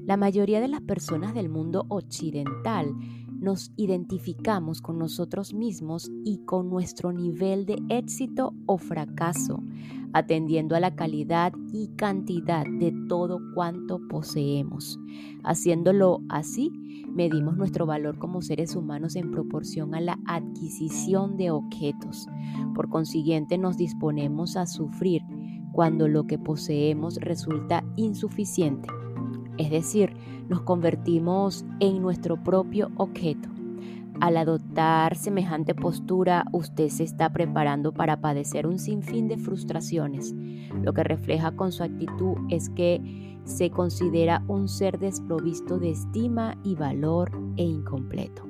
La 0.06 0.18
mayoría 0.18 0.62
de 0.62 0.68
las 0.68 0.82
personas 0.82 1.34
del 1.34 1.50
mundo 1.50 1.88
occidental 1.90 2.96
nos 3.28 3.72
identificamos 3.76 4.84
con 4.84 5.00
nosotros 5.00 5.56
mismos 5.56 6.12
y 6.24 6.46
con 6.46 6.70
nuestro 6.70 7.12
nivel 7.12 7.66
de 7.66 7.82
éxito 7.90 8.54
o 8.68 8.78
fracaso 8.78 9.64
atendiendo 10.14 10.76
a 10.76 10.80
la 10.80 10.96
calidad 10.96 11.54
y 11.72 11.88
cantidad 11.96 12.66
de 12.66 12.94
todo 13.08 13.40
cuanto 13.54 14.00
poseemos. 14.08 15.00
Haciéndolo 15.44 16.22
así, 16.30 16.72
medimos 17.14 17.58
nuestro 17.58 17.86
valor 17.86 18.18
como 18.18 18.42
seres 18.42 18.76
humanos 18.76 19.16
en 19.16 19.32
proporción 19.32 19.96
a 19.96 20.02
la 20.02 20.20
adquisición 20.26 21.38
de 21.38 21.52
objetos. 21.52 22.28
Por 22.76 22.90
consiguiente, 22.90 23.58
nos 23.58 23.78
disponemos 23.78 24.58
a 24.58 24.66
sufrir 24.66 25.22
cuando 25.72 26.08
lo 26.08 26.28
que 26.28 26.38
poseemos 26.38 27.16
resulta 27.18 27.84
insuficiente. 27.96 28.90
Es 29.58 29.70
decir, 29.70 30.14
nos 30.50 30.62
convertimos 30.62 31.66
en 31.80 32.02
nuestro 32.02 32.42
propio 32.44 32.92
objeto. 32.98 33.50
Al 34.22 34.38
adoptar 34.38 35.16
semejante 35.16 35.74
postura, 35.74 36.46
usted 36.52 36.90
se 36.90 37.04
está 37.04 37.34
preparando 37.34 37.92
para 37.92 38.22
padecer 38.22 38.68
un 38.68 38.78
sinfín 38.78 39.28
de 39.28 39.40
frustraciones. 39.40 40.36
Lo 40.84 40.94
que 40.94 41.04
refleja 41.04 41.56
con 41.56 41.72
su 41.72 41.82
actitud 41.82 42.38
es 42.50 42.70
que 42.70 43.40
se 43.46 43.72
considera 43.72 44.44
un 44.48 44.68
ser 44.68 45.00
desprovisto 45.00 45.80
de 45.80 45.90
estima 45.90 46.56
y 46.64 46.76
valor 46.76 47.32
e 47.58 47.64
incompleto. 47.64 48.48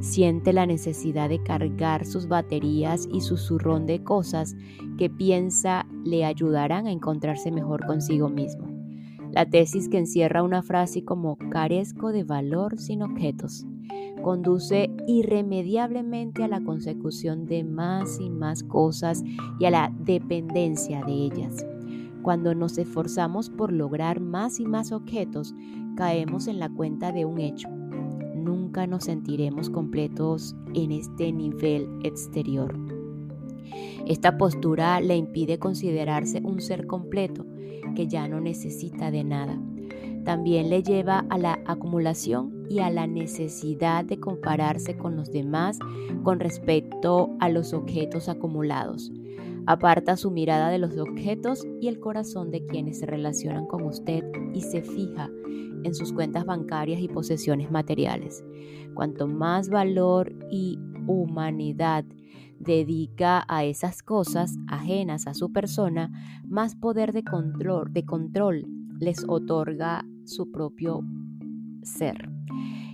Siente 0.00 0.52
la 0.52 0.66
necesidad 0.66 1.30
de 1.30 1.42
cargar 1.42 2.04
sus 2.04 2.28
baterías 2.28 3.08
y 3.10 3.22
su 3.22 3.38
zurrón 3.38 3.86
de 3.86 4.04
cosas 4.04 4.56
que 4.98 5.08
piensa 5.08 5.86
le 6.04 6.26
ayudarán 6.26 6.86
a 6.86 6.92
encontrarse 6.92 7.50
mejor 7.50 7.86
consigo 7.86 8.28
mismo. 8.28 8.68
La 9.32 9.46
tesis 9.46 9.88
que 9.88 9.96
encierra 10.00 10.42
una 10.42 10.62
frase 10.62 11.02
como 11.02 11.38
carezco 11.50 12.12
de 12.12 12.24
valor 12.24 12.78
sin 12.78 13.02
objetos 13.02 13.64
conduce 14.28 14.90
irremediablemente 15.06 16.44
a 16.44 16.48
la 16.48 16.60
consecución 16.62 17.46
de 17.46 17.64
más 17.64 18.20
y 18.20 18.28
más 18.28 18.62
cosas 18.62 19.24
y 19.58 19.64
a 19.64 19.70
la 19.70 19.90
dependencia 20.00 21.02
de 21.02 21.12
ellas. 21.12 21.64
Cuando 22.20 22.54
nos 22.54 22.76
esforzamos 22.76 23.48
por 23.48 23.72
lograr 23.72 24.20
más 24.20 24.60
y 24.60 24.66
más 24.66 24.92
objetos, 24.92 25.54
caemos 25.96 26.46
en 26.46 26.58
la 26.58 26.68
cuenta 26.68 27.10
de 27.10 27.24
un 27.24 27.40
hecho. 27.40 27.70
Nunca 28.36 28.86
nos 28.86 29.04
sentiremos 29.04 29.70
completos 29.70 30.54
en 30.74 30.92
este 30.92 31.32
nivel 31.32 31.88
exterior. 32.04 32.78
Esta 34.06 34.36
postura 34.36 35.00
le 35.00 35.16
impide 35.16 35.58
considerarse 35.58 36.42
un 36.44 36.60
ser 36.60 36.86
completo 36.86 37.46
que 37.96 38.06
ya 38.08 38.28
no 38.28 38.42
necesita 38.42 39.10
de 39.10 39.24
nada 39.24 39.58
también 40.28 40.68
le 40.68 40.82
lleva 40.82 41.24
a 41.30 41.38
la 41.38 41.58
acumulación 41.64 42.66
y 42.68 42.80
a 42.80 42.90
la 42.90 43.06
necesidad 43.06 44.04
de 44.04 44.20
compararse 44.20 44.94
con 44.94 45.16
los 45.16 45.32
demás 45.32 45.78
con 46.22 46.38
respecto 46.38 47.30
a 47.40 47.48
los 47.48 47.72
objetos 47.72 48.28
acumulados. 48.28 49.10
Aparta 49.64 50.18
su 50.18 50.30
mirada 50.30 50.68
de 50.68 50.76
los 50.76 50.98
objetos 50.98 51.66
y 51.80 51.88
el 51.88 51.98
corazón 51.98 52.50
de 52.50 52.66
quienes 52.66 52.98
se 52.98 53.06
relacionan 53.06 53.64
con 53.66 53.84
usted 53.84 54.22
y 54.52 54.60
se 54.60 54.82
fija 54.82 55.30
en 55.82 55.94
sus 55.94 56.12
cuentas 56.12 56.44
bancarias 56.44 57.00
y 57.00 57.08
posesiones 57.08 57.70
materiales. 57.70 58.44
Cuanto 58.92 59.28
más 59.28 59.70
valor 59.70 60.34
y 60.50 60.78
humanidad 61.06 62.04
dedica 62.58 63.46
a 63.48 63.64
esas 63.64 64.02
cosas 64.02 64.58
ajenas 64.66 65.26
a 65.26 65.32
su 65.32 65.52
persona, 65.52 66.10
más 66.46 66.76
poder 66.76 67.14
de 67.14 67.24
control, 67.24 67.94
de 67.94 68.04
control 68.04 68.66
les 69.00 69.24
otorga 69.26 70.04
su 70.28 70.50
propio 70.50 71.02
ser. 71.82 72.30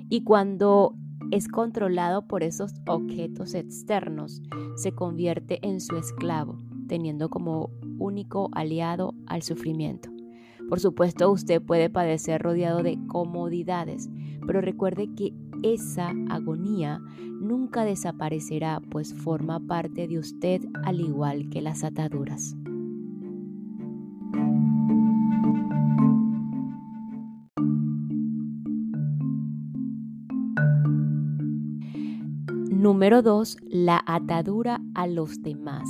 Y 0.08 0.22
cuando 0.22 0.94
es 1.30 1.48
controlado 1.48 2.26
por 2.26 2.42
esos 2.42 2.74
objetos 2.86 3.54
externos, 3.54 4.42
se 4.76 4.92
convierte 4.92 5.58
en 5.66 5.80
su 5.80 5.96
esclavo, 5.96 6.58
teniendo 6.86 7.28
como 7.28 7.70
único 7.98 8.48
aliado 8.52 9.14
al 9.26 9.42
sufrimiento. 9.42 10.10
Por 10.68 10.80
supuesto, 10.80 11.30
usted 11.30 11.60
puede 11.60 11.90
padecer 11.90 12.42
rodeado 12.42 12.82
de 12.82 12.98
comodidades, 13.06 14.08
pero 14.46 14.60
recuerde 14.60 15.12
que 15.14 15.34
esa 15.62 16.12
agonía 16.30 17.00
nunca 17.40 17.84
desaparecerá, 17.84 18.80
pues 18.90 19.14
forma 19.14 19.60
parte 19.60 20.08
de 20.08 20.18
usted 20.18 20.62
al 20.84 21.00
igual 21.00 21.48
que 21.50 21.62
las 21.62 21.84
ataduras. 21.84 22.56
Número 32.84 33.22
2. 33.22 33.56
La 33.70 34.04
atadura 34.06 34.78
a 34.94 35.06
los 35.06 35.40
demás. 35.40 35.88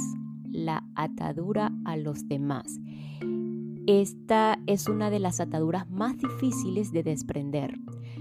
La 0.52 0.84
atadura 0.94 1.72
a 1.84 1.96
los 1.96 2.28
demás. 2.28 2.78
Esta 3.88 4.60
es 4.68 4.88
una 4.88 5.10
de 5.10 5.18
las 5.18 5.40
ataduras 5.40 5.90
más 5.90 6.16
difíciles 6.16 6.92
de 6.92 7.02
desprender. 7.02 7.80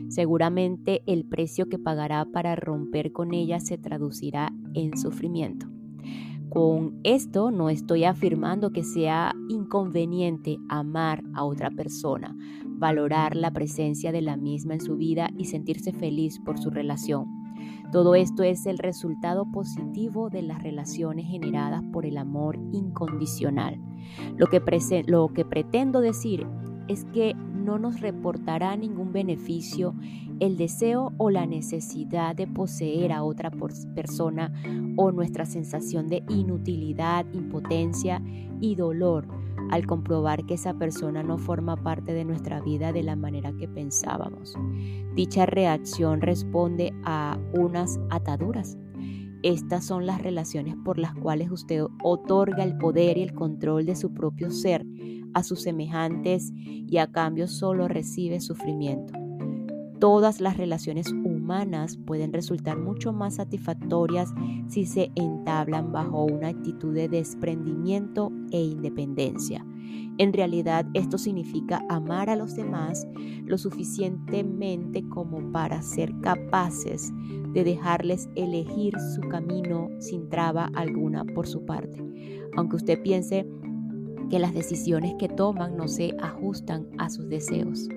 Seguramente 0.10 1.04
el 1.06 1.24
precio 1.24 1.70
que 1.70 1.78
pagará 1.78 2.26
para 2.26 2.56
romper 2.56 3.12
con 3.12 3.36
ella 3.36 3.60
se 3.60 3.78
traducirá 3.78 4.52
en 4.74 4.98
sufrimiento. 4.98 5.68
Con 6.50 7.00
esto 7.04 7.52
no 7.52 7.70
estoy 7.70 8.06
afirmando 8.06 8.72
que 8.72 8.84
sea 8.84 9.36
inconveniente 9.50 10.58
amar 10.68 11.24
a 11.36 11.44
otra 11.44 11.70
persona, 11.70 12.36
valorar 12.66 13.36
la 13.36 13.54
presencia 13.54 14.12
de 14.12 14.24
la 14.24 14.36
misma 14.36 14.74
en 14.74 14.82
su 14.82 14.98
vida 14.98 15.30
y 15.38 15.46
sentirse 15.46 15.94
feliz 15.94 16.40
por 16.44 16.58
su 16.58 16.72
relación 16.72 17.43
todo 17.94 18.16
esto 18.16 18.42
es 18.42 18.66
el 18.66 18.80
resultado 18.80 19.46
positivo 19.46 20.32
de 20.32 20.42
las 20.42 20.64
relaciones 20.64 21.28
generadas 21.28 21.84
por 21.94 22.08
el 22.08 22.18
amor 22.18 22.58
incondicional. 22.72 23.80
Lo 24.36 24.48
que, 24.48 24.60
lo 25.06 25.28
que 25.28 25.46
pretendo 25.46 26.02
decir 26.02 26.48
es 26.88 27.06
que 27.14 27.36
no 27.36 27.78
nos 27.78 28.02
reportará 28.02 28.76
ningún 28.76 29.14
beneficio 29.14 29.94
el 30.40 30.58
deseo 30.58 31.14
o 31.18 31.30
la 31.30 31.46
necesidad 31.46 32.36
de 32.36 32.48
poseer 32.48 33.12
a 33.12 33.24
otra 33.24 33.52
persona 33.94 34.52
o 34.98 35.12
nuestra 35.12 35.46
sensación 35.46 36.08
de 36.08 36.24
inutilidad, 36.30 37.28
impotencia 37.32 38.24
y 38.60 38.74
dolor 38.74 39.28
al 39.72 39.86
comprobar 39.86 40.46
que 40.46 40.56
esa 40.56 40.74
persona 40.74 41.24
no 41.24 41.38
forma 41.38 41.76
parte 41.76 42.14
de 42.14 42.26
nuestra 42.26 42.62
vida 42.62 42.92
de 42.92 43.04
la 43.04 43.16
manera 43.16 43.54
que 43.54 43.68
pensábamos. 43.68 44.56
Dicha 45.16 45.46
reacción 45.46 46.22
responde 46.22 46.94
a 47.04 47.40
unas 47.54 48.00
ataduras. 48.10 48.78
Estas 49.44 49.86
son 49.86 50.06
las 50.06 50.22
relaciones 50.22 50.76
por 50.86 50.98
las 50.98 51.14
cuales 51.16 51.52
usted 51.52 51.84
otorga 52.02 52.64
el 52.64 52.78
poder 52.78 53.18
y 53.18 53.24
el 53.24 53.34
control 53.34 53.86
de 53.86 53.96
su 53.96 54.14
propio 54.14 54.52
ser 54.52 54.86
a 55.34 55.44
sus 55.44 55.62
semejantes 55.62 56.52
y 56.56 56.98
a 56.98 57.12
cambio 57.12 57.48
solo 57.48 57.88
recibe 57.88 58.40
sufrimiento. 58.40 59.14
Todas 60.00 60.42
las 60.42 60.58
relaciones 60.58 61.14
humanas 61.14 61.96
pueden 61.96 62.34
resultar 62.34 62.78
mucho 62.78 63.14
más 63.14 63.36
satisfactorias 63.36 64.34
si 64.68 64.86
se 64.86 65.14
entablan 65.16 65.94
bajo 65.94 66.26
una 66.26 66.50
actitud 66.50 66.94
de 66.94 67.08
desprendimiento 67.08 68.32
e 68.54 68.64
independencia. 68.64 69.66
En 70.18 70.32
realidad 70.32 70.86
esto 70.94 71.18
significa 71.18 71.84
amar 71.90 72.30
a 72.30 72.36
los 72.36 72.56
demás 72.56 73.06
lo 73.46 73.58
suficientemente 73.58 75.04
como 75.10 75.52
para 75.52 75.82
ser 75.82 76.14
capaces 76.22 77.12
de 77.52 77.64
dejarles 77.64 78.30
elegir 78.36 78.94
su 79.16 79.22
camino 79.22 79.90
sin 80.00 80.30
traba 80.30 80.70
alguna 80.76 81.26
por 81.26 81.48
su 81.48 81.66
parte. 81.66 82.02
Aunque 82.56 82.76
usted 82.76 83.02
piense 83.02 83.48
que 84.30 84.40
las 84.40 84.54
decisiones 84.54 85.16
que 85.20 85.30
toman 85.30 85.76
no 85.76 85.88
se 85.88 86.16
ajustan 86.20 86.88
a 86.98 87.10
sus 87.10 87.28
deseos. 87.28 87.90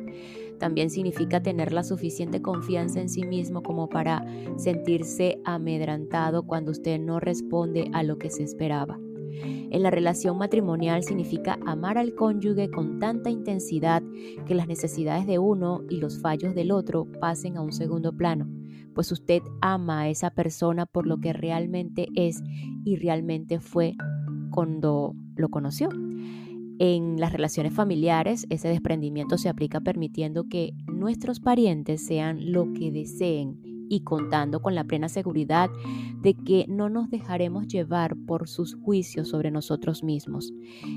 También 0.58 0.88
significa 0.88 1.42
tener 1.42 1.72
la 1.72 1.82
suficiente 1.82 2.40
confianza 2.40 3.00
en 3.00 3.10
sí 3.10 3.22
mismo 3.24 3.62
como 3.62 3.88
para 3.88 4.24
sentirse 4.56 5.38
amedrantado 5.44 6.44
cuando 6.44 6.70
usted 6.70 6.98
no 6.98 7.20
responde 7.20 7.90
a 7.92 8.02
lo 8.02 8.18
que 8.18 8.30
se 8.30 8.42
esperaba. 8.42 8.98
En 9.42 9.82
la 9.82 9.90
relación 9.90 10.38
matrimonial 10.38 11.02
significa 11.02 11.58
amar 11.66 11.98
al 11.98 12.14
cónyuge 12.14 12.70
con 12.70 12.98
tanta 12.98 13.30
intensidad 13.30 14.02
que 14.46 14.54
las 14.54 14.68
necesidades 14.68 15.26
de 15.26 15.38
uno 15.38 15.82
y 15.90 15.96
los 15.96 16.20
fallos 16.20 16.54
del 16.54 16.70
otro 16.70 17.06
pasen 17.20 17.56
a 17.56 17.62
un 17.62 17.72
segundo 17.72 18.16
plano, 18.16 18.48
pues 18.94 19.12
usted 19.12 19.42
ama 19.60 20.02
a 20.02 20.08
esa 20.08 20.30
persona 20.30 20.86
por 20.86 21.06
lo 21.06 21.18
que 21.18 21.32
realmente 21.32 22.08
es 22.14 22.42
y 22.84 22.96
realmente 22.96 23.60
fue 23.60 23.94
cuando 24.50 25.14
lo 25.36 25.48
conoció. 25.48 25.88
En 26.78 27.18
las 27.18 27.32
relaciones 27.32 27.72
familiares, 27.72 28.46
ese 28.50 28.68
desprendimiento 28.68 29.38
se 29.38 29.48
aplica 29.48 29.80
permitiendo 29.80 30.44
que 30.44 30.72
nuestros 30.86 31.40
parientes 31.40 32.04
sean 32.04 32.52
lo 32.52 32.72
que 32.72 32.92
deseen 32.92 33.75
y 33.88 34.00
contando 34.00 34.60
con 34.60 34.74
la 34.74 34.84
plena 34.84 35.08
seguridad 35.08 35.70
de 36.22 36.34
que 36.34 36.66
no 36.68 36.88
nos 36.88 37.10
dejaremos 37.10 37.66
llevar 37.66 38.16
por 38.26 38.48
sus 38.48 38.74
juicios 38.74 39.28
sobre 39.28 39.50
nosotros 39.50 40.02
mismos. 40.02 40.52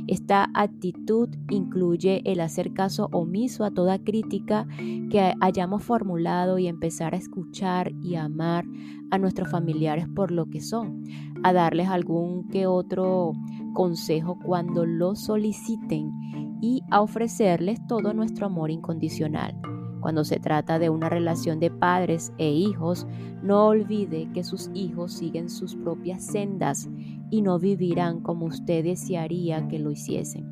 Esta 0.07 0.49
actitud 0.53 1.29
incluye 1.49 2.21
el 2.25 2.41
hacer 2.41 2.73
caso 2.73 3.09
omiso 3.11 3.63
a 3.63 3.71
toda 3.71 3.99
crítica 3.99 4.67
que 5.09 5.33
hayamos 5.39 5.83
formulado 5.83 6.57
y 6.59 6.67
empezar 6.67 7.13
a 7.13 7.17
escuchar 7.17 7.91
y 8.01 8.15
amar 8.15 8.65
a 9.11 9.17
nuestros 9.17 9.49
familiares 9.49 10.07
por 10.07 10.31
lo 10.31 10.45
que 10.47 10.61
son, 10.61 11.03
a 11.43 11.53
darles 11.53 11.87
algún 11.87 12.47
que 12.47 12.67
otro 12.67 13.33
consejo 13.73 14.37
cuando 14.43 14.85
lo 14.85 15.15
soliciten 15.15 16.11
y 16.61 16.81
a 16.91 17.01
ofrecerles 17.01 17.79
todo 17.87 18.13
nuestro 18.13 18.47
amor 18.47 18.71
incondicional. 18.71 19.59
Cuando 20.09 20.25
se 20.25 20.39
trata 20.39 20.79
de 20.79 20.89
una 20.89 21.07
relación 21.07 21.59
de 21.59 21.69
padres 21.69 22.33
e 22.39 22.49
hijos, 22.49 23.05
no 23.43 23.67
olvide 23.67 24.27
que 24.33 24.43
sus 24.43 24.71
hijos 24.73 25.13
siguen 25.13 25.51
sus 25.51 25.75
propias 25.75 26.25
sendas 26.25 26.89
y 27.29 27.43
no 27.43 27.59
vivirán 27.59 28.19
como 28.21 28.47
usted 28.47 28.83
desearía 28.83 29.67
que 29.67 29.77
lo 29.77 29.91
hiciesen. 29.91 30.49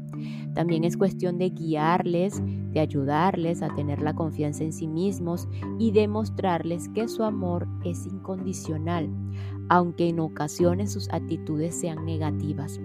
También 0.54 0.84
es 0.84 0.96
cuestión 0.96 1.40
de 1.40 1.50
guiarles, 1.50 2.40
de 2.72 2.80
ayudarles 2.80 3.64
a 3.64 3.74
tener 3.74 4.00
la 4.04 4.14
confianza 4.14 4.64
en 4.64 4.74
sí 4.74 4.88
mismos 4.88 5.48
y 5.80 5.90
demostrarles 5.90 6.88
que 6.90 7.08
su 7.08 7.24
amor 7.24 7.68
es 7.84 8.06
incondicional, 8.06 9.10
aunque 9.70 10.10
en 10.10 10.20
ocasiones 10.20 10.94
sus 10.94 11.10
actitudes 11.12 11.74
sean 11.74 12.06
negativas. 12.06 12.80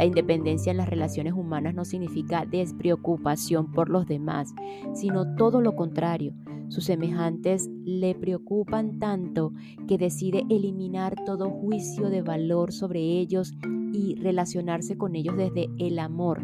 La 0.00 0.06
independencia 0.06 0.70
en 0.70 0.78
las 0.78 0.88
relaciones 0.88 1.34
humanas 1.34 1.74
no 1.74 1.84
significa 1.84 2.46
despreocupación 2.46 3.70
por 3.70 3.90
los 3.90 4.06
demás, 4.06 4.54
sino 4.94 5.34
todo 5.34 5.60
lo 5.60 5.76
contrario. 5.76 6.32
Sus 6.68 6.84
semejantes 6.84 7.68
le 7.84 8.14
preocupan 8.14 8.98
tanto 8.98 9.52
que 9.86 9.98
decide 9.98 10.46
eliminar 10.48 11.16
todo 11.26 11.50
juicio 11.50 12.08
de 12.08 12.22
valor 12.22 12.72
sobre 12.72 13.00
ellos 13.00 13.52
y 13.92 14.14
relacionarse 14.14 14.96
con 14.96 15.16
ellos 15.16 15.36
desde 15.36 15.68
el 15.78 15.98
amor 15.98 16.40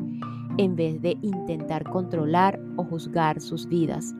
en 0.59 0.77
vez 0.77 1.01
de 1.01 1.17
intentar 1.23 1.85
controlar 1.85 2.61
o 2.77 2.85
juzgar 2.85 3.41
sus 3.41 3.67
vidas. 3.67 4.15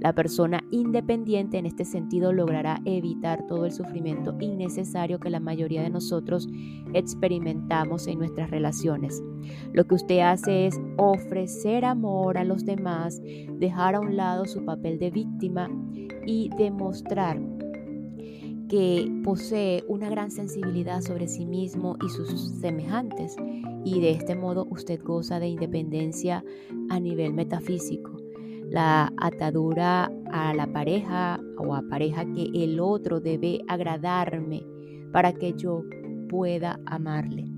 La 0.00 0.12
persona 0.14 0.62
independiente 0.70 1.58
en 1.58 1.66
este 1.66 1.84
sentido 1.84 2.32
logrará 2.32 2.80
evitar 2.84 3.46
todo 3.46 3.66
el 3.66 3.72
sufrimiento 3.72 4.36
innecesario 4.40 5.18
que 5.18 5.30
la 5.30 5.40
mayoría 5.40 5.82
de 5.82 5.90
nosotros 5.90 6.48
experimentamos 6.92 8.06
en 8.06 8.18
nuestras 8.18 8.50
relaciones. 8.50 9.22
Lo 9.72 9.86
que 9.86 9.94
usted 9.94 10.20
hace 10.20 10.66
es 10.66 10.80
ofrecer 10.96 11.84
amor 11.84 12.38
a 12.38 12.44
los 12.44 12.64
demás, 12.64 13.20
dejar 13.58 13.94
a 13.94 14.00
un 14.00 14.16
lado 14.16 14.46
su 14.46 14.64
papel 14.64 14.98
de 14.98 15.10
víctima 15.10 15.70
y 16.26 16.50
demostrar 16.58 17.40
que 18.72 19.06
posee 19.22 19.84
una 19.86 20.08
gran 20.08 20.30
sensibilidad 20.30 21.02
sobre 21.02 21.28
sí 21.28 21.44
mismo 21.44 21.98
y 22.02 22.08
sus 22.08 22.40
semejantes 22.58 23.36
y 23.84 24.00
de 24.00 24.12
este 24.12 24.34
modo 24.34 24.66
usted 24.70 24.98
goza 25.02 25.38
de 25.38 25.48
independencia 25.48 26.42
a 26.88 26.98
nivel 26.98 27.34
metafísico. 27.34 28.16
La 28.70 29.12
atadura 29.18 30.10
a 30.32 30.54
la 30.54 30.72
pareja 30.72 31.38
o 31.58 31.74
a 31.74 31.82
pareja 31.82 32.24
que 32.32 32.48
el 32.54 32.80
otro 32.80 33.20
debe 33.20 33.60
agradarme 33.68 34.64
para 35.12 35.34
que 35.34 35.52
yo 35.52 35.82
pueda 36.30 36.80
amarle. 36.86 37.51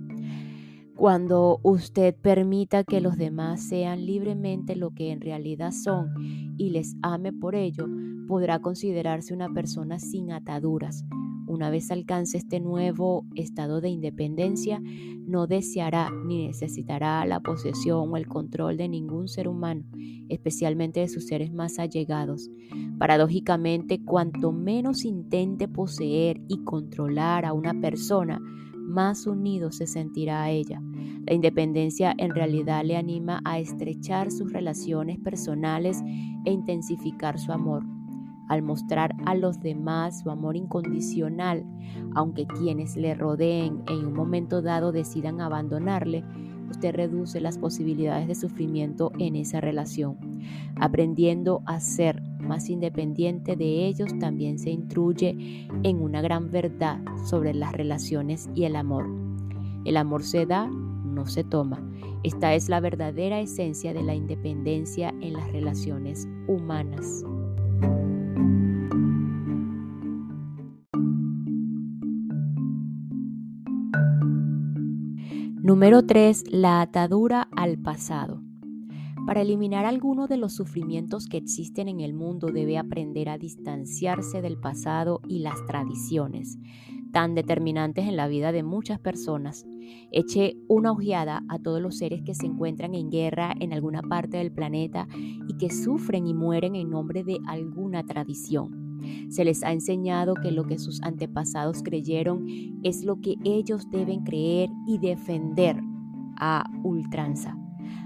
Cuando 0.96 1.58
usted 1.64 2.14
permita 2.14 2.84
que 2.84 3.00
los 3.00 3.16
demás 3.16 3.62
sean 3.62 4.06
libremente 4.06 4.76
lo 4.76 4.90
que 4.90 5.10
en 5.10 5.20
realidad 5.20 5.72
son 5.72 6.12
y 6.56 6.70
les 6.70 6.94
ame 7.02 7.32
por 7.32 7.56
ello, 7.56 7.86
podrá 8.28 8.60
considerarse 8.60 9.34
una 9.34 9.52
persona 9.52 9.98
sin 9.98 10.30
ataduras. 10.30 11.04
Una 11.48 11.68
vez 11.68 11.90
alcance 11.90 12.38
este 12.38 12.60
nuevo 12.60 13.26
estado 13.34 13.80
de 13.80 13.88
independencia, 13.88 14.80
no 14.80 15.46
deseará 15.48 16.10
ni 16.10 16.46
necesitará 16.46 17.24
la 17.26 17.40
posesión 17.40 18.12
o 18.12 18.16
el 18.16 18.28
control 18.28 18.76
de 18.76 18.88
ningún 18.88 19.26
ser 19.26 19.48
humano, 19.48 19.84
especialmente 20.28 21.00
de 21.00 21.08
sus 21.08 21.26
seres 21.26 21.52
más 21.52 21.78
allegados. 21.80 22.50
Paradójicamente, 22.98 24.02
cuanto 24.02 24.52
menos 24.52 25.04
intente 25.04 25.66
poseer 25.66 26.40
y 26.48 26.62
controlar 26.62 27.44
a 27.44 27.52
una 27.52 27.78
persona, 27.80 28.40
más 28.84 29.26
unido 29.26 29.72
se 29.72 29.86
sentirá 29.86 30.42
a 30.42 30.50
ella. 30.50 30.80
La 31.26 31.34
independencia 31.34 32.14
en 32.18 32.34
realidad 32.34 32.84
le 32.84 32.96
anima 32.96 33.40
a 33.44 33.58
estrechar 33.58 34.30
sus 34.30 34.52
relaciones 34.52 35.18
personales 35.18 36.02
e 36.44 36.52
intensificar 36.52 37.38
su 37.38 37.52
amor 37.52 37.84
al 38.48 38.62
mostrar 38.62 39.14
a 39.24 39.34
los 39.34 39.60
demás 39.60 40.20
su 40.20 40.30
amor 40.30 40.56
incondicional, 40.56 41.64
aunque 42.14 42.46
quienes 42.46 42.96
le 42.96 43.14
rodeen 43.14 43.82
en 43.88 44.06
un 44.06 44.14
momento 44.14 44.62
dado 44.62 44.92
decidan 44.92 45.40
abandonarle, 45.40 46.24
usted 46.70 46.94
reduce 46.94 47.40
las 47.40 47.58
posibilidades 47.58 48.28
de 48.28 48.34
sufrimiento 48.34 49.12
en 49.18 49.36
esa 49.36 49.60
relación. 49.60 50.16
Aprendiendo 50.76 51.62
a 51.66 51.80
ser 51.80 52.22
más 52.40 52.68
independiente 52.68 53.56
de 53.56 53.86
ellos 53.86 54.18
también 54.18 54.58
se 54.58 54.70
intruye 54.70 55.66
en 55.82 56.02
una 56.02 56.20
gran 56.20 56.50
verdad 56.50 57.00
sobre 57.24 57.54
las 57.54 57.72
relaciones 57.72 58.48
y 58.54 58.64
el 58.64 58.76
amor. 58.76 59.06
El 59.84 59.96
amor 59.96 60.22
se 60.22 60.46
da, 60.46 60.66
no 60.68 61.26
se 61.26 61.44
toma. 61.44 61.80
Esta 62.22 62.54
es 62.54 62.68
la 62.68 62.80
verdadera 62.80 63.40
esencia 63.40 63.92
de 63.92 64.02
la 64.02 64.14
independencia 64.14 65.14
en 65.20 65.34
las 65.34 65.50
relaciones 65.52 66.26
humanas. 66.46 67.24
Número 75.64 76.04
3. 76.04 76.52
La 76.52 76.82
atadura 76.82 77.48
al 77.56 77.78
pasado. 77.78 78.42
Para 79.26 79.40
eliminar 79.40 79.86
alguno 79.86 80.26
de 80.26 80.36
los 80.36 80.52
sufrimientos 80.52 81.26
que 81.26 81.38
existen 81.38 81.88
en 81.88 82.00
el 82.00 82.12
mundo 82.12 82.48
debe 82.48 82.76
aprender 82.76 83.30
a 83.30 83.38
distanciarse 83.38 84.42
del 84.42 84.58
pasado 84.58 85.22
y 85.26 85.38
las 85.38 85.64
tradiciones, 85.64 86.58
tan 87.14 87.34
determinantes 87.34 88.06
en 88.06 88.16
la 88.16 88.28
vida 88.28 88.52
de 88.52 88.62
muchas 88.62 89.00
personas. 89.00 89.64
Eche 90.12 90.58
una 90.68 90.92
ojeada 90.92 91.42
a 91.48 91.58
todos 91.58 91.80
los 91.80 91.96
seres 91.96 92.20
que 92.20 92.34
se 92.34 92.44
encuentran 92.44 92.94
en 92.94 93.08
guerra 93.08 93.54
en 93.58 93.72
alguna 93.72 94.02
parte 94.02 94.36
del 94.36 94.52
planeta 94.52 95.08
y 95.48 95.56
que 95.56 95.70
sufren 95.70 96.26
y 96.26 96.34
mueren 96.34 96.74
en 96.74 96.90
nombre 96.90 97.24
de 97.24 97.38
alguna 97.46 98.04
tradición. 98.04 98.83
Se 99.28 99.44
les 99.44 99.62
ha 99.62 99.72
enseñado 99.72 100.34
que 100.34 100.50
lo 100.50 100.64
que 100.64 100.78
sus 100.78 101.02
antepasados 101.02 101.82
creyeron 101.82 102.46
es 102.82 103.04
lo 103.04 103.20
que 103.20 103.36
ellos 103.44 103.90
deben 103.90 104.24
creer 104.24 104.70
y 104.86 104.98
defender 104.98 105.80
a 106.36 106.64
ultranza. 106.82 107.56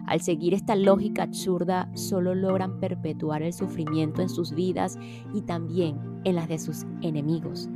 Al 0.07 0.21
seguir 0.21 0.55
esta 0.55 0.75
lógica 0.75 1.23
absurda, 1.23 1.91
solo 1.95 2.35
logran 2.35 2.81
perpetuar 2.81 3.43
el 3.43 3.53
sufrimiento 3.53 4.23
en 4.23 4.31
sus 4.31 4.55
vidas 4.55 4.99
y 5.35 5.43
también 5.43 6.18
en 6.29 6.37
las 6.37 6.49
de 6.49 6.59
sus 6.59 6.87
enemigos. 7.01 7.69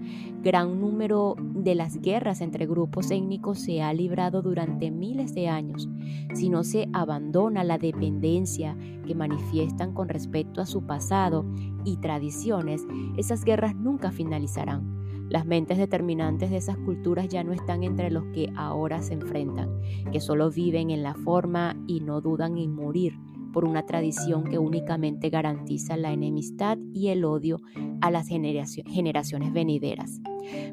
Gran 0.43 0.81
número 0.81 1.37
de 1.39 1.75
las 1.75 2.01
guerras 2.01 2.41
entre 2.41 2.67
grupos 2.67 3.11
étnicos 3.11 3.59
se 3.59 3.83
ha 3.83 3.93
librado 3.93 4.43
durante 4.43 4.91
miles 4.91 5.35
de 5.35 5.49
años. 5.49 5.89
Si 6.35 6.49
no 6.49 6.65
se 6.65 6.89
abandona 6.93 7.65
la 7.65 7.79
dependencia 7.79 8.77
que 9.07 9.15
manifiestan 9.15 9.93
con 9.93 10.09
respecto 10.09 10.61
a 10.61 10.67
su 10.67 10.83
pasado 10.83 11.45
y 11.85 11.97
tradiciones, 11.99 12.85
esas 13.17 13.45
guerras 13.45 13.75
nunca 13.75 14.11
finalizarán. 14.11 15.03
Las 15.29 15.47
mentes 15.47 15.79
determinantes 15.79 16.51
de 16.51 16.59
esas 16.59 16.77
culturas 16.77 17.29
ya 17.29 17.43
no 17.43 17.53
están 17.53 17.85
entre 17.85 18.11
los 18.11 18.25
que 18.35 18.53
ahora 18.55 19.01
se 19.01 19.15
enfrentan, 19.15 19.71
que 20.13 20.21
solo 20.21 20.51
viven 20.51 20.91
en 20.91 21.03
la 21.03 21.15
forma 21.15 21.77
y 21.87 22.01
no 22.01 22.21
dudan 22.21 22.59
en 22.59 22.75
morir 22.75 23.15
por 23.53 23.65
una 23.65 23.85
tradición 23.85 24.45
que 24.45 24.59
únicamente 24.59 25.31
garantiza 25.31 25.97
la 25.97 26.13
enemistad 26.13 26.79
y 26.93 27.09
el 27.09 27.25
odio 27.25 27.61
a 28.01 28.11
las 28.11 28.29
generaciones 28.29 29.53
venideras. 29.53 30.21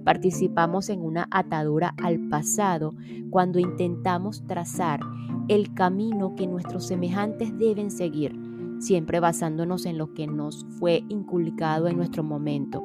Participamos 0.03 0.89
en 0.89 1.01
una 1.01 1.27
atadura 1.31 1.93
al 2.01 2.29
pasado 2.29 2.95
cuando 3.29 3.59
intentamos 3.59 4.45
trazar 4.47 4.99
el 5.47 5.73
camino 5.73 6.35
que 6.35 6.47
nuestros 6.47 6.87
semejantes 6.87 7.57
deben 7.57 7.91
seguir 7.91 8.48
siempre 8.79 9.19
basándonos 9.19 9.85
en 9.85 9.97
lo 9.97 10.13
que 10.13 10.27
nos 10.27 10.65
fue 10.79 11.03
inculcado 11.09 11.87
en 11.87 11.97
nuestro 11.97 12.23
momento. 12.23 12.83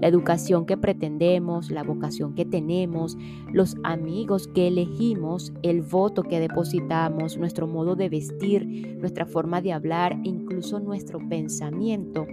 La 0.00 0.08
educación 0.08 0.66
que 0.66 0.76
pretendemos, 0.76 1.70
la 1.70 1.82
vocación 1.82 2.34
que 2.34 2.44
tenemos, 2.44 3.16
los 3.52 3.76
amigos 3.84 4.48
que 4.48 4.68
elegimos, 4.68 5.52
el 5.62 5.82
voto 5.82 6.22
que 6.22 6.40
depositamos, 6.40 7.36
nuestro 7.36 7.66
modo 7.66 7.94
de 7.94 8.08
vestir, 8.08 8.96
nuestra 9.00 9.26
forma 9.26 9.60
de 9.60 9.72
hablar 9.72 10.18
incluso 10.24 10.80
nuestro 10.80 11.18
pensamiento 11.28 12.26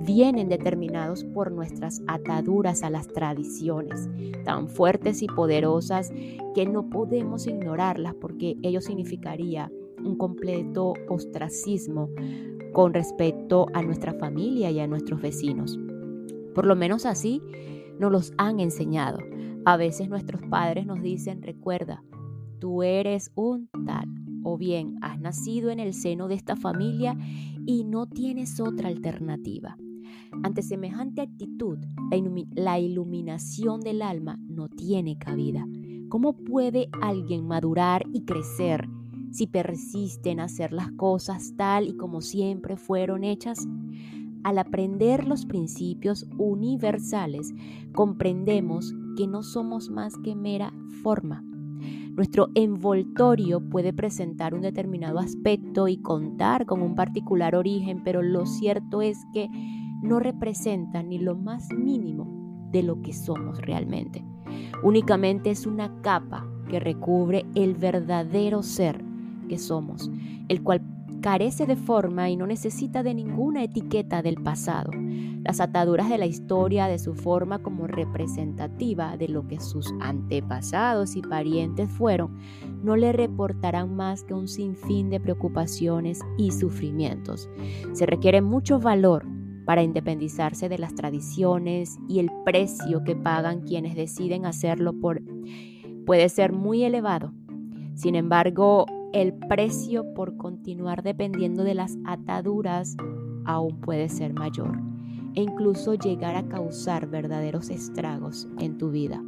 vienen 0.00 0.48
determinados 0.48 1.24
por 1.24 1.52
nuestras 1.52 2.02
ataduras 2.06 2.82
a 2.82 2.90
las 2.90 3.08
tradiciones, 3.08 4.08
tan 4.44 4.68
fuertes 4.68 5.22
y 5.22 5.26
poderosas 5.26 6.12
que 6.54 6.66
no 6.66 6.90
podemos 6.90 7.46
ignorarlas 7.46 8.14
porque 8.14 8.56
ello 8.62 8.80
significaría 8.80 9.70
un 10.04 10.16
completo 10.16 10.94
ostracismo 11.08 12.10
con 12.72 12.94
respecto 12.94 13.66
a 13.72 13.82
nuestra 13.82 14.14
familia 14.14 14.70
y 14.70 14.80
a 14.80 14.86
nuestros 14.86 15.20
vecinos. 15.20 15.78
Por 16.54 16.66
lo 16.66 16.76
menos 16.76 17.06
así 17.06 17.40
nos 17.98 18.12
los 18.12 18.32
han 18.36 18.60
enseñado. 18.60 19.18
A 19.64 19.76
veces 19.76 20.08
nuestros 20.08 20.42
padres 20.42 20.86
nos 20.86 21.00
dicen, 21.02 21.42
recuerda, 21.42 22.02
tú 22.58 22.82
eres 22.82 23.30
un 23.34 23.68
tal, 23.86 24.08
o 24.42 24.58
bien 24.58 24.96
has 25.00 25.18
nacido 25.20 25.70
en 25.70 25.80
el 25.80 25.94
seno 25.94 26.28
de 26.28 26.34
esta 26.34 26.56
familia 26.56 27.16
y 27.66 27.84
no 27.84 28.06
tienes 28.06 28.60
otra 28.60 28.88
alternativa. 28.88 29.76
Ante 30.42 30.62
semejante 30.62 31.22
actitud, 31.22 31.78
la 32.54 32.78
iluminación 32.78 33.80
del 33.80 34.02
alma 34.02 34.38
no 34.48 34.68
tiene 34.68 35.16
cabida 35.16 35.66
¿Cómo 36.14 36.36
puede 36.36 36.90
alguien 37.00 37.44
madurar 37.44 38.04
y 38.12 38.24
crecer 38.24 38.88
si 39.34 39.48
persiste 39.48 40.30
en 40.30 40.38
hacer 40.38 40.72
las 40.72 40.92
cosas 40.92 41.54
tal 41.56 41.88
y 41.88 41.96
como 41.96 42.20
siempre 42.20 42.76
fueron 42.76 43.24
hechas? 43.24 43.66
Al 44.44 44.58
aprender 44.58 45.26
los 45.26 45.44
principios 45.44 46.28
universales, 46.38 47.52
comprendemos 47.92 48.94
que 49.16 49.26
no 49.26 49.42
somos 49.42 49.90
más 49.90 50.16
que 50.18 50.36
mera 50.36 50.72
forma. 51.02 51.42
Nuestro 52.12 52.50
envoltorio 52.54 53.60
puede 53.70 53.92
presentar 53.92 54.54
un 54.54 54.60
determinado 54.60 55.18
aspecto 55.18 55.88
y 55.88 55.96
contar 55.96 56.64
con 56.64 56.80
un 56.80 56.94
particular 56.94 57.56
origen, 57.56 58.04
pero 58.04 58.22
lo 58.22 58.46
cierto 58.46 59.02
es 59.02 59.18
que 59.32 59.48
no 60.00 60.20
representa 60.20 61.02
ni 61.02 61.18
lo 61.18 61.34
más 61.34 61.72
mínimo 61.72 62.68
de 62.70 62.84
lo 62.84 63.02
que 63.02 63.12
somos 63.12 63.60
realmente. 63.62 64.24
Únicamente 64.84 65.50
es 65.50 65.66
una 65.66 66.00
capa 66.02 66.48
que 66.68 66.78
recubre 66.78 67.44
el 67.56 67.74
verdadero 67.74 68.62
ser 68.62 69.13
que 69.46 69.58
somos, 69.58 70.10
el 70.48 70.62
cual 70.62 70.82
carece 71.24 71.64
de 71.64 71.76
forma 71.76 72.28
y 72.28 72.36
no 72.36 72.46
necesita 72.46 73.02
de 73.02 73.14
ninguna 73.14 73.64
etiqueta 73.64 74.20
del 74.20 74.36
pasado. 74.36 74.90
Las 75.42 75.58
ataduras 75.58 76.10
de 76.10 76.18
la 76.18 76.26
historia 76.26 76.86
de 76.86 76.98
su 76.98 77.14
forma 77.14 77.60
como 77.60 77.86
representativa 77.86 79.16
de 79.16 79.28
lo 79.28 79.48
que 79.48 79.58
sus 79.58 79.94
antepasados 80.00 81.16
y 81.16 81.22
parientes 81.22 81.90
fueron 81.90 82.36
no 82.82 82.96
le 82.96 83.12
reportarán 83.12 83.96
más 83.96 84.22
que 84.24 84.34
un 84.34 84.48
sinfín 84.48 85.08
de 85.08 85.18
preocupaciones 85.18 86.20
y 86.36 86.50
sufrimientos. 86.50 87.48
Se 87.94 88.04
requiere 88.04 88.42
mucho 88.42 88.78
valor 88.78 89.26
para 89.64 89.82
independizarse 89.82 90.68
de 90.68 90.76
las 90.76 90.94
tradiciones 90.94 91.98
y 92.06 92.18
el 92.18 92.30
precio 92.44 93.02
que 93.02 93.16
pagan 93.16 93.62
quienes 93.62 93.96
deciden 93.96 94.44
hacerlo 94.44 94.92
por 94.92 95.22
puede 96.04 96.28
ser 96.28 96.52
muy 96.52 96.84
elevado. 96.84 97.32
Sin 97.94 98.14
embargo, 98.14 98.84
el 99.14 99.32
precio 99.32 100.12
por 100.12 100.36
continuar 100.36 101.04
dependiendo 101.04 101.62
de 101.62 101.74
las 101.74 101.96
ataduras 102.04 102.96
aún 103.44 103.80
puede 103.80 104.08
ser 104.08 104.34
mayor 104.34 104.76
e 105.34 105.42
incluso 105.42 105.94
llegar 105.94 106.34
a 106.34 106.48
causar 106.48 107.08
verdaderos 107.08 107.70
estragos 107.70 108.48
en 108.58 108.76
tu 108.76 108.90
vida. 108.90 109.22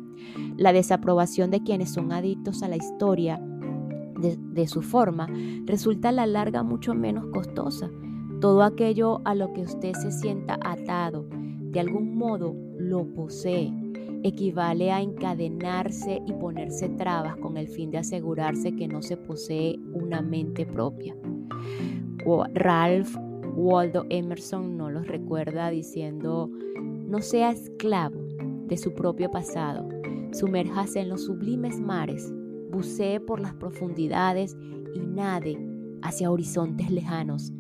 La 0.57 0.73
desaprobación 0.73 1.53
de 1.53 1.63
quienes 1.63 1.93
son 1.93 2.13
adictos 2.13 2.65
a 2.65 2.69
la 2.69 2.77
historia 2.77 3.41
de, 4.19 4.67
su 4.67 4.83
forma 4.83 5.29
resulta 5.67 6.09
a 6.09 6.13
la 6.13 6.27
larga 6.27 6.65
mucho 6.65 6.95
menos 6.95 7.27
costosa 7.33 7.89
todo 8.41 8.63
aquello 8.63 9.21
a 9.25 9.35
lo 9.35 9.53
que 9.53 9.63
usted 9.63 9.93
se 9.95 10.11
sienta 10.11 10.59
atado, 10.63 11.27
de 11.31 11.81
algún 11.81 12.17
modo 12.17 12.55
lo 12.79 13.07
posee. 13.15 13.73
Equivale 14.23 14.91
a 14.91 15.01
encadenarse 15.01 16.23
y 16.27 16.33
ponerse 16.33 16.89
trabas 16.89 17.37
con 17.37 17.57
el 17.57 17.69
fin 17.69 17.91
de 17.91 17.99
asegurarse 17.99 18.75
que 18.75 18.89
no 18.89 19.03
se 19.03 19.17
posee 19.17 19.79
una 19.93 20.23
mente 20.23 20.67
propia. 20.67 21.17
Ralph 22.55 23.17
Waldo 23.55 24.05
Emerson 24.11 24.77
nos 24.77 24.93
los 24.93 25.07
recuerda 25.07 25.71
diciendo, 25.71 26.51
no 26.81 27.21
sea 27.21 27.51
esclavo 27.51 28.21
de 28.67 28.77
su 28.77 28.95
propio 28.95 29.31
pasado, 29.31 29.89
sumérjase 30.33 31.01
en 31.01 31.09
los 31.09 31.25
sublimes 31.25 31.81
mares, 31.81 32.35
bucee 32.73 33.21
por 33.21 33.41
las 33.41 33.55
profundidades 33.55 34.57
y 34.95 34.99
nade 34.99 35.57
hacia 36.03 36.31
horizontes 36.31 36.91
lejanos 36.91 37.53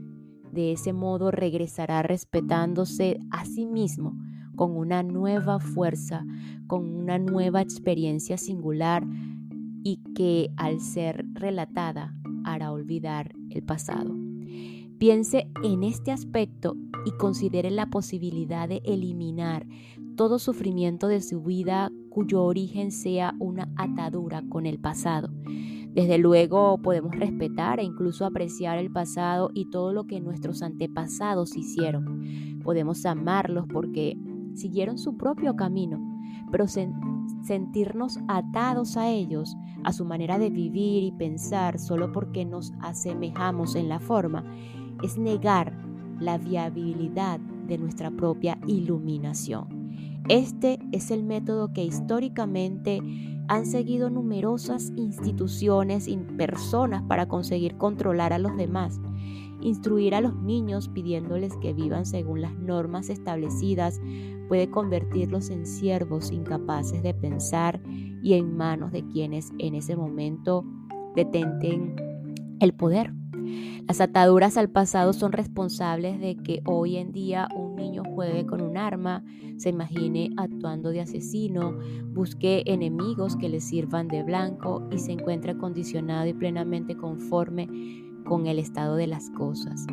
de 0.56 0.72
ese 0.72 0.94
modo 0.94 1.30
regresará 1.30 2.02
respetándose 2.02 3.18
a 3.30 3.44
sí 3.44 3.66
mismo 3.66 4.16
con 4.56 4.76
una 4.76 5.02
nueva 5.02 5.60
fuerza, 5.60 6.24
con 6.66 6.94
una 6.94 7.18
nueva 7.18 7.60
experiencia 7.60 8.36
singular 8.38 9.06
y 9.84 10.00
que 10.14 10.50
al 10.56 10.80
ser 10.80 11.24
relatada 11.34 12.14
hará 12.44 12.72
olvidar 12.72 13.34
el 13.50 13.62
pasado. 13.62 14.14
Piense 14.98 15.48
en 15.62 15.84
este 15.84 16.10
aspecto 16.10 16.74
y 17.04 17.12
considere 17.12 17.70
la 17.70 17.86
posibilidad 17.86 18.68
de 18.68 18.80
eliminar 18.84 19.66
todo 20.16 20.38
sufrimiento 20.38 21.06
de 21.06 21.20
su 21.20 21.42
vida 21.42 21.92
cuyo 22.08 22.42
origen 22.42 22.90
sea 22.90 23.34
una 23.38 23.68
atadura 23.76 24.42
con 24.48 24.64
el 24.64 24.78
pasado. 24.78 25.28
Desde 25.92 26.18
luego 26.18 26.78
podemos 26.82 27.14
respetar 27.14 27.78
e 27.78 27.84
incluso 27.84 28.24
apreciar 28.24 28.78
el 28.78 28.90
pasado 28.90 29.50
y 29.54 29.70
todo 29.70 29.92
lo 29.92 30.06
que 30.06 30.20
nuestros 30.20 30.62
antepasados 30.62 31.56
hicieron. 31.56 32.60
Podemos 32.62 33.06
amarlos 33.06 33.66
porque 33.66 34.16
siguieron 34.56 34.98
su 34.98 35.16
propio 35.16 35.54
camino, 35.56 36.00
pero 36.50 36.66
sentirnos 36.66 38.18
atados 38.28 38.96
a 38.96 39.08
ellos, 39.08 39.56
a 39.84 39.92
su 39.92 40.04
manera 40.04 40.38
de 40.38 40.50
vivir 40.50 41.02
y 41.02 41.12
pensar 41.12 41.78
solo 41.78 42.12
porque 42.12 42.44
nos 42.44 42.72
asemejamos 42.80 43.74
en 43.74 43.88
la 43.88 44.00
forma, 44.00 44.44
es 45.02 45.18
negar 45.18 45.76
la 46.18 46.38
viabilidad 46.38 47.38
de 47.40 47.78
nuestra 47.78 48.10
propia 48.10 48.58
iluminación. 48.66 50.22
Este 50.28 50.78
es 50.92 51.10
el 51.10 51.22
método 51.22 51.72
que 51.72 51.84
históricamente 51.84 53.00
han 53.48 53.64
seguido 53.64 54.10
numerosas 54.10 54.92
instituciones 54.96 56.08
y 56.08 56.16
personas 56.16 57.02
para 57.02 57.28
conseguir 57.28 57.76
controlar 57.76 58.32
a 58.32 58.38
los 58.38 58.56
demás, 58.56 59.00
instruir 59.60 60.14
a 60.14 60.20
los 60.20 60.34
niños 60.36 60.88
pidiéndoles 60.88 61.56
que 61.56 61.72
vivan 61.72 62.06
según 62.06 62.42
las 62.42 62.54
normas 62.54 63.08
establecidas 63.08 64.00
puede 64.48 64.70
convertirlos 64.70 65.50
en 65.50 65.66
siervos 65.66 66.30
incapaces 66.30 67.02
de 67.02 67.14
pensar 67.14 67.80
y 68.22 68.34
en 68.34 68.56
manos 68.56 68.92
de 68.92 69.06
quienes 69.06 69.52
en 69.58 69.74
ese 69.74 69.96
momento 69.96 70.64
detenten 71.14 71.96
el 72.60 72.72
poder. 72.74 73.12
Las 73.86 74.00
ataduras 74.00 74.56
al 74.56 74.68
pasado 74.68 75.12
son 75.12 75.32
responsables 75.32 76.18
de 76.18 76.36
que 76.36 76.60
hoy 76.64 76.96
en 76.96 77.12
día 77.12 77.48
un 77.54 77.76
niño 77.76 78.02
juegue 78.14 78.44
con 78.44 78.60
un 78.60 78.76
arma, 78.76 79.24
se 79.58 79.68
imagine 79.68 80.30
actuando 80.36 80.90
de 80.90 81.00
asesino, 81.00 81.78
busque 82.12 82.64
enemigos 82.66 83.36
que 83.36 83.48
le 83.48 83.60
sirvan 83.60 84.08
de 84.08 84.24
blanco 84.24 84.82
y 84.90 84.98
se 84.98 85.12
encuentre 85.12 85.56
condicionado 85.56 86.26
y 86.26 86.34
plenamente 86.34 86.96
conforme 86.96 87.68
con 88.26 88.46
el 88.46 88.58
estado 88.58 88.96
de 88.96 89.06
las 89.06 89.30
cosas. 89.30 89.86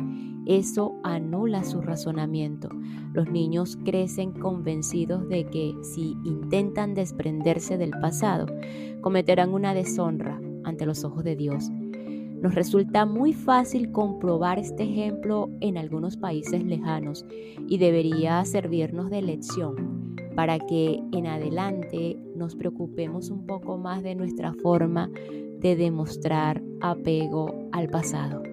Eso 0.46 0.94
anula 1.02 1.64
su 1.64 1.80
razonamiento. 1.80 2.68
Los 3.14 3.30
niños 3.30 3.78
crecen 3.84 4.32
convencidos 4.32 5.26
de 5.28 5.46
que 5.46 5.74
si 5.82 6.16
intentan 6.24 6.94
desprenderse 6.94 7.78
del 7.78 7.92
pasado, 7.92 8.46
cometerán 9.00 9.54
una 9.54 9.72
deshonra 9.72 10.38
ante 10.64 10.84
los 10.84 11.04
ojos 11.04 11.24
de 11.24 11.36
Dios 11.36 11.70
nos 12.44 12.54
resulta 12.54 13.06
muy 13.06 13.32
fácil 13.32 13.90
comprobar 13.90 14.58
este 14.58 14.82
ejemplo 14.82 15.48
en 15.60 15.78
algunos 15.78 16.18
países 16.18 16.62
lejanos 16.62 17.24
y 17.68 17.78
debería 17.78 18.44
servirnos 18.44 19.08
de 19.08 19.22
lección 19.22 20.14
para 20.36 20.58
que 20.58 21.00
en 21.12 21.26
adelante 21.26 22.18
nos 22.36 22.54
preocupemos 22.54 23.30
un 23.30 23.46
poco 23.46 23.78
más 23.78 24.02
de 24.02 24.14
nuestra 24.14 24.52
forma 24.52 25.10
de 25.64 25.74
demostrar 25.74 26.62
apego 26.80 27.68
al 27.72 27.88
pasado. 27.88 28.44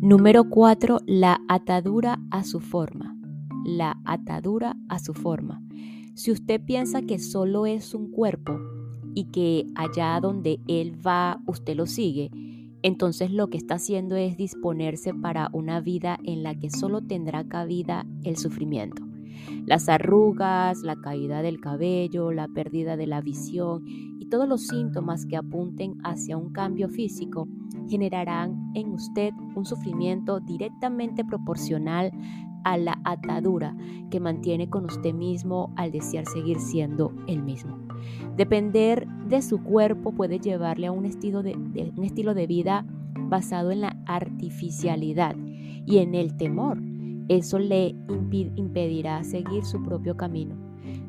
Número 0.00 0.48
4. 0.50 0.98
La 1.06 1.38
atadura 1.48 2.18
a 2.32 2.42
su 2.42 2.58
forma 2.58 3.14
la 3.64 3.98
atadura 4.04 4.76
a 4.88 4.98
su 4.98 5.14
forma. 5.14 5.62
Si 6.14 6.30
usted 6.30 6.60
piensa 6.64 7.02
que 7.02 7.18
solo 7.18 7.66
es 7.66 7.94
un 7.94 8.10
cuerpo 8.10 8.60
y 9.14 9.30
que 9.30 9.66
allá 9.74 10.20
donde 10.20 10.60
él 10.68 10.94
va 11.04 11.40
usted 11.46 11.74
lo 11.74 11.86
sigue, 11.86 12.30
entonces 12.84 13.30
lo 13.32 13.48
que 13.48 13.56
está 13.56 13.76
haciendo 13.76 14.14
es 14.14 14.36
disponerse 14.36 15.14
para 15.14 15.48
una 15.54 15.80
vida 15.80 16.18
en 16.22 16.42
la 16.42 16.54
que 16.54 16.68
solo 16.68 17.00
tendrá 17.00 17.48
cabida 17.48 18.04
el 18.24 18.36
sufrimiento. 18.36 19.02
Las 19.64 19.88
arrugas, 19.88 20.82
la 20.82 20.94
caída 20.96 21.40
del 21.40 21.62
cabello, 21.62 22.30
la 22.30 22.46
pérdida 22.46 22.98
de 22.98 23.06
la 23.06 23.22
visión 23.22 23.84
y 23.86 24.28
todos 24.28 24.46
los 24.46 24.66
síntomas 24.66 25.24
que 25.24 25.38
apunten 25.38 25.94
hacia 26.04 26.36
un 26.36 26.52
cambio 26.52 26.90
físico 26.90 27.48
generarán 27.88 28.70
en 28.74 28.92
usted 28.92 29.32
un 29.56 29.64
sufrimiento 29.64 30.40
directamente 30.40 31.24
proporcional 31.24 32.12
a 32.64 32.76
la 32.76 33.00
atadura 33.04 33.76
que 34.10 34.20
mantiene 34.20 34.68
con 34.68 34.84
usted 34.86 35.14
mismo 35.14 35.72
al 35.76 35.92
desear 35.92 36.26
seguir 36.26 36.58
siendo 36.58 37.12
el 37.26 37.42
mismo. 37.42 37.78
Depender 38.36 39.06
de 39.28 39.42
su 39.42 39.62
cuerpo 39.62 40.12
puede 40.12 40.38
llevarle 40.38 40.86
a 40.86 40.92
un 40.92 41.04
estilo 41.04 41.42
de, 41.42 41.54
un 41.54 42.04
estilo 42.04 42.34
de 42.34 42.46
vida 42.46 42.84
basado 43.28 43.70
en 43.70 43.80
la 43.80 43.96
artificialidad 44.06 45.36
y 45.86 45.98
en 45.98 46.14
el 46.14 46.36
temor. 46.36 46.80
Eso 47.28 47.58
le 47.58 47.94
impedirá 48.56 49.22
seguir 49.24 49.64
su 49.64 49.82
propio 49.82 50.16
camino. 50.16 50.56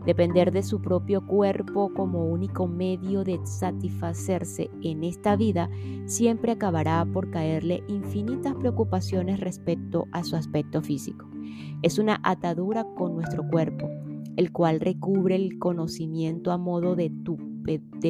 Depender 0.05 0.51
de 0.51 0.61
su 0.61 0.81
propio 0.81 1.25
cuerpo 1.25 1.91
como 1.93 2.25
único 2.25 2.67
medio 2.67 3.23
de 3.23 3.39
satisfacerse 3.43 4.69
en 4.83 5.03
esta 5.03 5.35
vida 5.35 5.69
siempre 6.05 6.51
acabará 6.51 7.05
por 7.11 7.31
caerle 7.31 7.83
infinitas 7.87 8.53
preocupaciones 8.53 9.39
respecto 9.39 10.07
a 10.11 10.23
su 10.23 10.35
aspecto 10.35 10.81
físico. 10.81 11.34
Es 11.81 11.99
una 11.99 12.19
atadura 12.23 12.85
con 12.95 13.15
nuestro 13.15 13.47
cuerpo, 13.47 13.89
el 14.35 14.51
cual 14.51 14.79
recubre 14.79 15.35
el 15.35 15.57
conocimiento 15.59 16.51
a 16.51 16.57
modo 16.57 16.95
de, 16.95 17.11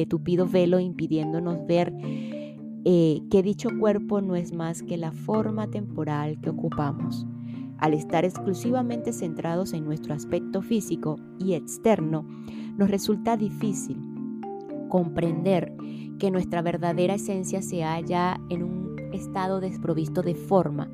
tupido 0.08 0.46
velo 0.46 0.80
impidiéndonos 0.80 1.66
ver 1.66 1.92
eh, 2.84 3.20
que 3.30 3.42
dicho 3.42 3.68
cuerpo 3.78 4.20
no 4.20 4.36
es 4.36 4.52
más 4.52 4.82
que 4.82 4.96
la 4.96 5.12
forma 5.12 5.68
temporal 5.68 6.40
que 6.40 6.50
ocupamos. 6.50 7.26
Al 7.78 7.92
estar 7.94 8.24
exclusivamente 8.24 9.12
centrados 9.12 9.72
en 9.72 9.84
nuestro 9.84 10.14
aspecto 10.14 10.62
físico 10.62 11.16
y 11.38 11.54
externo, 11.54 12.26
nos 12.76 12.90
resulta 12.90 13.36
difícil 13.36 13.98
comprender 14.88 15.76
que 16.18 16.30
nuestra 16.30 16.62
verdadera 16.62 17.14
esencia 17.14 17.60
se 17.60 17.82
halla 17.82 18.40
en 18.48 18.62
un 18.62 18.96
estado 19.12 19.60
desprovisto 19.60 20.22
de 20.22 20.34
forma 20.34 20.90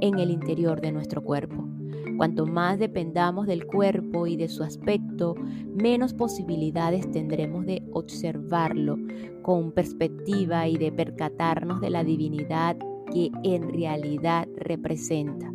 en 0.00 0.18
el 0.18 0.30
interior 0.30 0.80
de 0.80 0.92
nuestro 0.92 1.22
cuerpo. 1.22 1.66
Cuanto 2.16 2.46
más 2.46 2.78
dependamos 2.78 3.46
del 3.46 3.66
cuerpo 3.66 4.26
y 4.26 4.36
de 4.36 4.48
su 4.48 4.62
aspecto, 4.62 5.34
menos 5.74 6.14
posibilidades 6.14 7.10
tendremos 7.10 7.66
de 7.66 7.82
observarlo 7.92 8.96
con 9.42 9.72
perspectiva 9.72 10.68
y 10.68 10.76
de 10.76 10.92
percatarnos 10.92 11.80
de 11.80 11.90
la 11.90 12.04
divinidad 12.04 12.76
que 13.12 13.30
en 13.42 13.68
realidad 13.68 14.48
representa. 14.56 15.52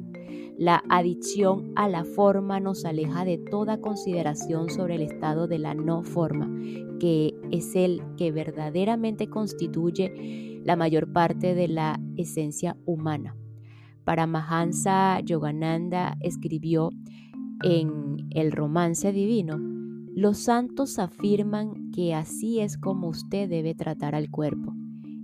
La 0.58 0.84
adicción 0.90 1.72
a 1.76 1.88
la 1.88 2.04
forma 2.04 2.60
nos 2.60 2.84
aleja 2.84 3.26
de 3.26 3.38
toda 3.38 3.80
consideración 3.80 4.72
sobre 4.72 4.96
el 4.96 5.04
estado 5.04 5.48
de 5.48 5.60
la 5.60 5.76
no 5.76 6.04
forma, 6.04 6.52
que 7.00 7.36
es 7.52 7.76
el 7.76 8.02
que 8.18 8.32
verdaderamente 8.32 9.30
constituye 9.30 10.62
la 10.64 10.76
mayor 10.76 11.14
parte 11.14 11.54
de 11.54 11.68
la 11.68 12.00
esencia 12.18 12.76
humana. 12.86 13.36
Paramahansa 14.08 15.20
Yogananda 15.20 16.15
escribió 16.22 16.93
en 17.62 18.30
el 18.32 18.54
romance 18.54 19.12
divino, 19.12 19.58
los 20.15 20.38
santos 20.38 20.98
afirman 20.98 21.91
que 21.91 22.15
así 22.15 22.62
es 22.62 22.78
como 22.78 23.10
usted 23.10 23.50
debe 23.50 23.76
tratar 23.76 24.15
al 24.15 24.32
cuerpo, 24.32 24.74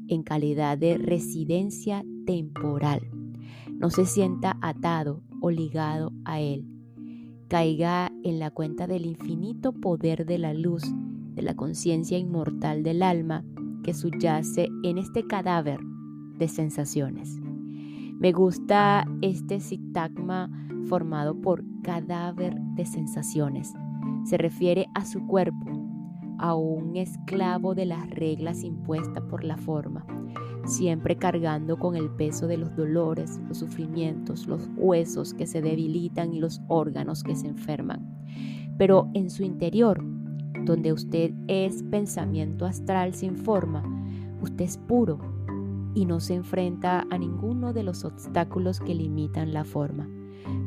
en 0.09 0.21
calidad 0.23 0.77
de 0.77 0.97
residencia 0.97 2.03
temporal 2.25 3.09
no 3.83 3.89
se 3.89 4.05
sienta 4.05 4.57
atado 4.61 5.21
o 5.41 5.51
ligado 5.51 6.13
a 6.23 6.39
Él. 6.39 6.65
Caiga 7.49 8.11
en 8.23 8.39
la 8.39 8.49
cuenta 8.49 8.87
del 8.87 9.05
infinito 9.05 9.73
poder 9.73 10.25
de 10.25 10.37
la 10.37 10.53
luz, 10.53 10.83
de 11.33 11.41
la 11.41 11.53
conciencia 11.55 12.17
inmortal 12.17 12.83
del 12.83 13.03
alma 13.03 13.43
que 13.83 13.93
subyace 13.93 14.69
en 14.83 14.97
este 14.97 15.27
cadáver 15.27 15.79
de 16.37 16.47
sensaciones. 16.47 17.42
Me 18.23 18.31
gusta 18.31 19.05
este 19.21 19.59
sintagma 19.59 20.49
formado 20.87 21.35
por 21.41 21.61
cadáver 21.81 22.57
de 22.73 22.85
sensaciones. 22.85 23.73
Se 24.23 24.37
refiere 24.37 24.87
a 24.93 25.03
su 25.03 25.27
cuerpo, 25.27 25.69
a 26.39 26.55
un 26.55 26.95
esclavo 26.95 27.75
de 27.75 27.85
las 27.85 28.09
reglas 28.09 28.63
impuestas 28.63 29.21
por 29.25 29.43
la 29.43 29.57
forma, 29.57 30.05
siempre 30.65 31.17
cargando 31.17 31.77
con 31.77 31.97
el 31.97 32.09
peso 32.11 32.47
de 32.47 32.55
los 32.55 32.73
dolores, 32.77 33.41
los 33.49 33.57
sufrimientos, 33.57 34.47
los 34.47 34.69
huesos 34.77 35.33
que 35.33 35.45
se 35.45 35.61
debilitan 35.61 36.33
y 36.33 36.39
los 36.39 36.61
órganos 36.69 37.23
que 37.23 37.35
se 37.35 37.49
enferman. 37.49 38.23
Pero 38.77 39.09
en 39.13 39.29
su 39.29 39.43
interior, 39.43 40.01
donde 40.63 40.93
usted 40.93 41.33
es 41.49 41.83
pensamiento 41.83 42.65
astral 42.65 43.15
sin 43.15 43.35
forma, 43.35 43.83
usted 44.41 44.63
es 44.63 44.77
puro 44.77 45.32
y 45.95 46.05
no 46.05 46.19
se 46.19 46.35
enfrenta 46.35 47.05
a 47.09 47.17
ninguno 47.17 47.73
de 47.73 47.83
los 47.83 48.05
obstáculos 48.05 48.79
que 48.79 48.95
limitan 48.95 49.53
la 49.53 49.63
forma. 49.63 50.09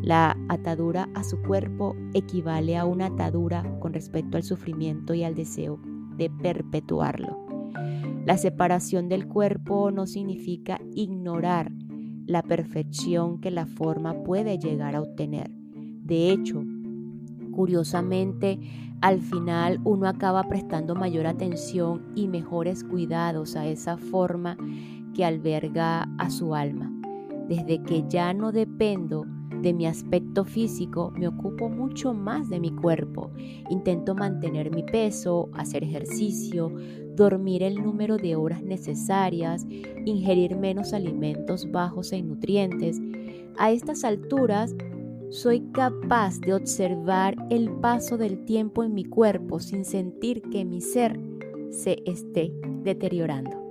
La 0.03 0.37
atadura 0.49 1.09
a 1.15 1.25
su 1.25 1.41
cuerpo 1.43 1.97
equivale 2.15 2.77
a 2.77 2.85
una 2.85 3.07
atadura 3.07 3.79
con 3.81 3.93
respecto 3.93 4.37
al 4.37 4.43
sufrimiento 4.43 5.15
y 5.15 5.25
al 5.25 5.35
deseo 5.35 5.81
de 6.17 6.31
perpetuarlo. 6.31 7.47
La 8.25 8.37
separación 8.39 9.09
del 9.09 9.29
cuerpo 9.29 9.91
no 9.91 10.07
significa 10.07 10.81
ignorar 10.95 11.71
la 12.27 12.43
perfección 12.43 13.41
que 13.41 13.51
la 13.51 13.67
forma 13.67 14.25
puede 14.25 14.59
llegar 14.59 14.97
a 14.97 15.03
obtener. 15.03 15.51
De 16.03 16.31
hecho, 16.31 16.65
curiosamente, 17.53 18.59
al 19.01 19.21
final 19.21 19.81
uno 19.85 20.09
acaba 20.09 20.43
prestando 20.45 20.95
mayor 20.95 21.27
atención 21.27 22.03
y 22.15 22.29
mejores 22.29 22.83
cuidados 22.83 23.55
a 23.57 23.67
esa 23.67 23.97
forma 23.97 24.57
que 25.17 25.25
alberga 25.25 26.03
a 26.19 26.29
su 26.29 26.55
alma. 26.55 26.93
Desde 27.49 27.83
que 27.83 28.05
ya 28.07 28.35
no 28.35 28.53
dependo 28.53 29.25
de 29.63 29.73
mi 29.73 29.87
aspecto 29.87 30.45
físico, 30.45 31.11
me 31.17 31.27
ocupo 31.27 31.71
mucho 31.71 32.13
más 32.13 32.51
de 32.51 32.61
mi 32.61 32.71
cuerpo. 32.71 33.31
Intento 33.71 34.15
mantener 34.15 34.71
mi 34.71 34.83
peso, 34.83 35.49
hacer 35.55 35.83
ejercicio, 35.85 36.71
dormir 37.15 37.63
el 37.63 37.83
número 37.83 38.19
de 38.19 38.37
horas 38.37 38.63
necesarias, 38.63 39.67
ingerir 40.05 40.57
menos 40.57 40.93
alimentos 40.93 41.71
bajos 41.71 42.13
en 42.13 42.29
nutrientes. 42.29 43.01
A 43.57 43.71
estas 43.71 44.05
alturas, 44.05 44.75
soy 45.31 45.61
capaz 45.73 46.39
de 46.41 46.53
observar 46.53 47.37
el 47.51 47.71
paso 47.71 48.19
del 48.19 48.45
tiempo 48.45 48.85
en 48.85 48.93
mi 48.93 49.05
cuerpo 49.05 49.61
sin 49.61 49.85
sentir 49.85 50.43
que 50.43 50.65
mi 50.65 50.81
ser 50.81 51.19
se 51.71 52.03
esté 52.05 52.53
deteriorando. 52.83 53.66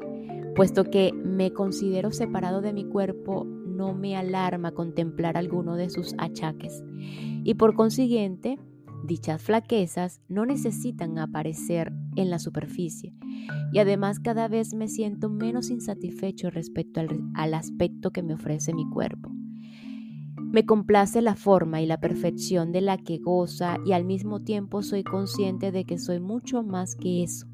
Puesto 0.56 0.86
que 0.86 1.12
me 1.12 1.52
considero 1.52 2.12
separado 2.12 2.62
de 2.62 2.72
mi 2.72 2.86
cuerpo, 2.86 3.44
no 3.44 3.94
me 3.94 4.16
alarma 4.16 4.72
contemplar 4.72 5.36
alguno 5.36 5.76
de 5.76 5.90
sus 5.90 6.16
achaques 6.18 6.82
y 7.44 7.56
por 7.56 7.76
consiguiente, 7.76 8.58
dichas 9.06 9.44
flaquezas 9.44 10.22
no 10.30 10.46
necesitan 10.46 11.20
aparecer 11.20 11.92
en 12.16 12.30
la 12.30 12.40
superficie 12.40 13.14
y 13.74 13.80
además 13.80 14.22
cada 14.22 14.48
vez 14.48 14.74
me 14.74 14.88
siento 14.88 15.30
menos 15.30 15.70
insatisfecho 15.70 16.50
respecto 16.50 17.02
al, 17.36 17.54
aspecto 17.54 18.12
que 18.12 18.24
me 18.24 18.34
ofrece 18.34 18.74
mi 18.74 18.90
cuerpo. 18.90 19.32
Me 20.38 20.66
complace 20.66 21.22
la 21.22 21.36
forma 21.36 21.82
y 21.82 21.86
la 21.86 22.00
perfección 22.00 22.72
de 22.72 22.80
la 22.80 22.98
que 22.98 23.18
goza 23.18 23.78
y 23.86 23.92
al 23.92 24.06
mismo 24.06 24.42
tiempo 24.42 24.84
soy 24.84 25.04
consciente 25.04 25.74
de 25.74 25.84
que 25.84 25.98
soy 25.98 26.22
mucho 26.22 26.64
más 26.64 26.96
que 26.96 27.24
eso. 27.24 27.46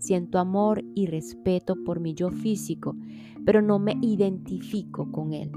Siento 0.00 0.38
amor 0.38 0.82
y 0.94 1.06
respeto 1.06 1.76
por 1.84 2.00
mi 2.00 2.14
yo 2.14 2.30
físico, 2.30 2.96
pero 3.44 3.60
no 3.60 3.78
me 3.78 3.98
identifico 4.00 5.12
con 5.12 5.34
él. 5.34 5.52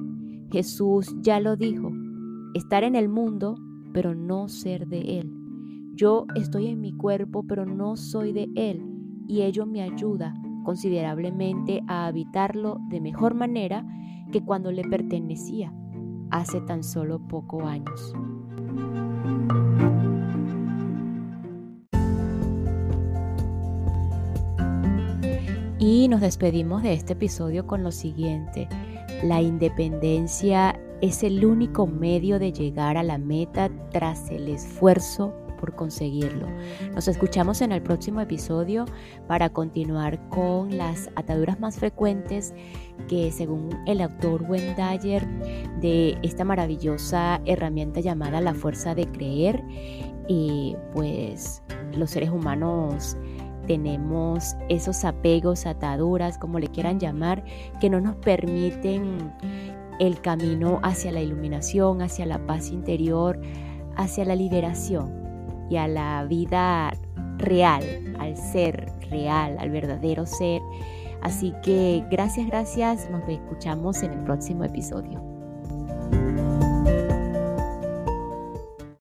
Jesús 0.52 1.16
ya 1.22 1.40
lo 1.40 1.56
dijo, 1.56 1.92
estar 2.54 2.84
en 2.84 2.96
el 2.96 3.08
mundo, 3.08 3.56
pero 3.94 4.14
no 4.14 4.50
ser 4.50 4.88
de 4.88 5.20
él. 5.20 5.34
Yo 5.96 6.26
estoy 6.36 6.68
en 6.68 6.82
mi 6.82 6.92
cuerpo, 6.92 7.46
pero 7.48 7.66
no 7.66 7.96
soy 7.96 8.34
de 8.34 8.50
él, 8.56 8.84
y 9.30 9.44
ello 9.44 9.66
me 9.66 9.82
ayuda 9.82 10.36
considerablemente 10.66 11.82
a 11.88 12.08
habitarlo 12.08 12.80
de 12.90 13.00
mejor 13.00 13.36
manera 13.36 13.86
que 14.34 14.44
cuando 14.44 14.74
le 14.74 14.84
pertenecía 14.84 15.74
hace 16.32 16.60
tan 16.60 16.84
solo 16.84 17.26
pocos 17.30 17.64
años. 17.64 18.14
Y 25.86 26.08
nos 26.08 26.22
despedimos 26.22 26.82
de 26.82 26.93
este 26.93 27.12
episodio 27.12 27.67
con 27.67 27.84
lo 27.84 27.91
siguiente. 27.91 28.69
La 29.22 29.41
independencia 29.41 30.80
es 31.02 31.24
el 31.24 31.43
único 31.43 31.88
medio 31.88 32.39
de 32.39 32.54
llegar 32.54 32.96
a 32.96 33.04
la 33.04 33.17
meta 33.17 33.69
tras 33.91 34.32
el 34.32 34.48
esfuerzo 34.48 35.34
por 35.60 35.76
conseguirlo. 35.76 36.48
Nos 36.96 37.10
escuchamos 37.10 37.60
en 37.60 37.74
el 37.74 37.82
próximo 37.82 38.22
episodio 38.22 38.86
para 39.28 39.50
continuar 39.50 40.30
con 40.30 40.78
las 40.78 41.10
ataduras 41.17 41.60
más 41.60 41.80
frecuentes 41.80 42.54
que 43.10 43.30
según 43.34 43.67
el 43.86 44.00
autor 44.00 44.43
Wendayer 44.43 45.28
de 45.82 46.17
esta 46.24 46.46
maravillosa 46.46 47.41
herramienta 47.43 48.00
llamada 48.00 48.39
la 48.39 48.54
fuerza 48.54 48.96
de 48.96 49.06
creer, 49.08 49.62
y 50.30 50.78
pues 50.93 51.62
los 51.91 52.12
seres 52.12 52.30
humanos 52.30 53.17
tenemos 53.65 54.56
esos 54.69 55.06
apegos, 55.06 55.65
ataduras, 55.65 56.38
como 56.38 56.59
le 56.59 56.68
quieran 56.68 56.99
llamar, 56.99 57.43
que 57.80 57.89
no 57.89 57.99
nos 58.01 58.16
permiten 58.18 59.34
el 59.99 60.22
camino 60.22 60.80
hacia 60.84 61.11
la 61.11 61.22
iluminación, 61.22 62.01
hacia 62.01 62.26
la 62.26 62.45
paz 62.45 62.70
interior, 62.70 63.39
hacia 63.95 64.26
la 64.26 64.36
liberación 64.36 65.24
y 65.70 65.78
a 65.78 65.88
la 65.88 66.24
vida 66.26 66.91
real, 67.38 68.16
al 68.20 68.38
ser 68.38 68.91
real, 69.09 69.57
al 69.59 69.70
verdadero 69.70 70.26
ser. 70.26 70.61
Así 71.22 71.53
que 71.64 72.03
gracias, 72.11 72.47
gracias, 72.47 73.09
nos 73.09 73.28
escuchamos 73.30 74.03
en 74.03 74.11
el 74.11 74.20
próximo 74.24 74.64
episodio. 74.64 75.22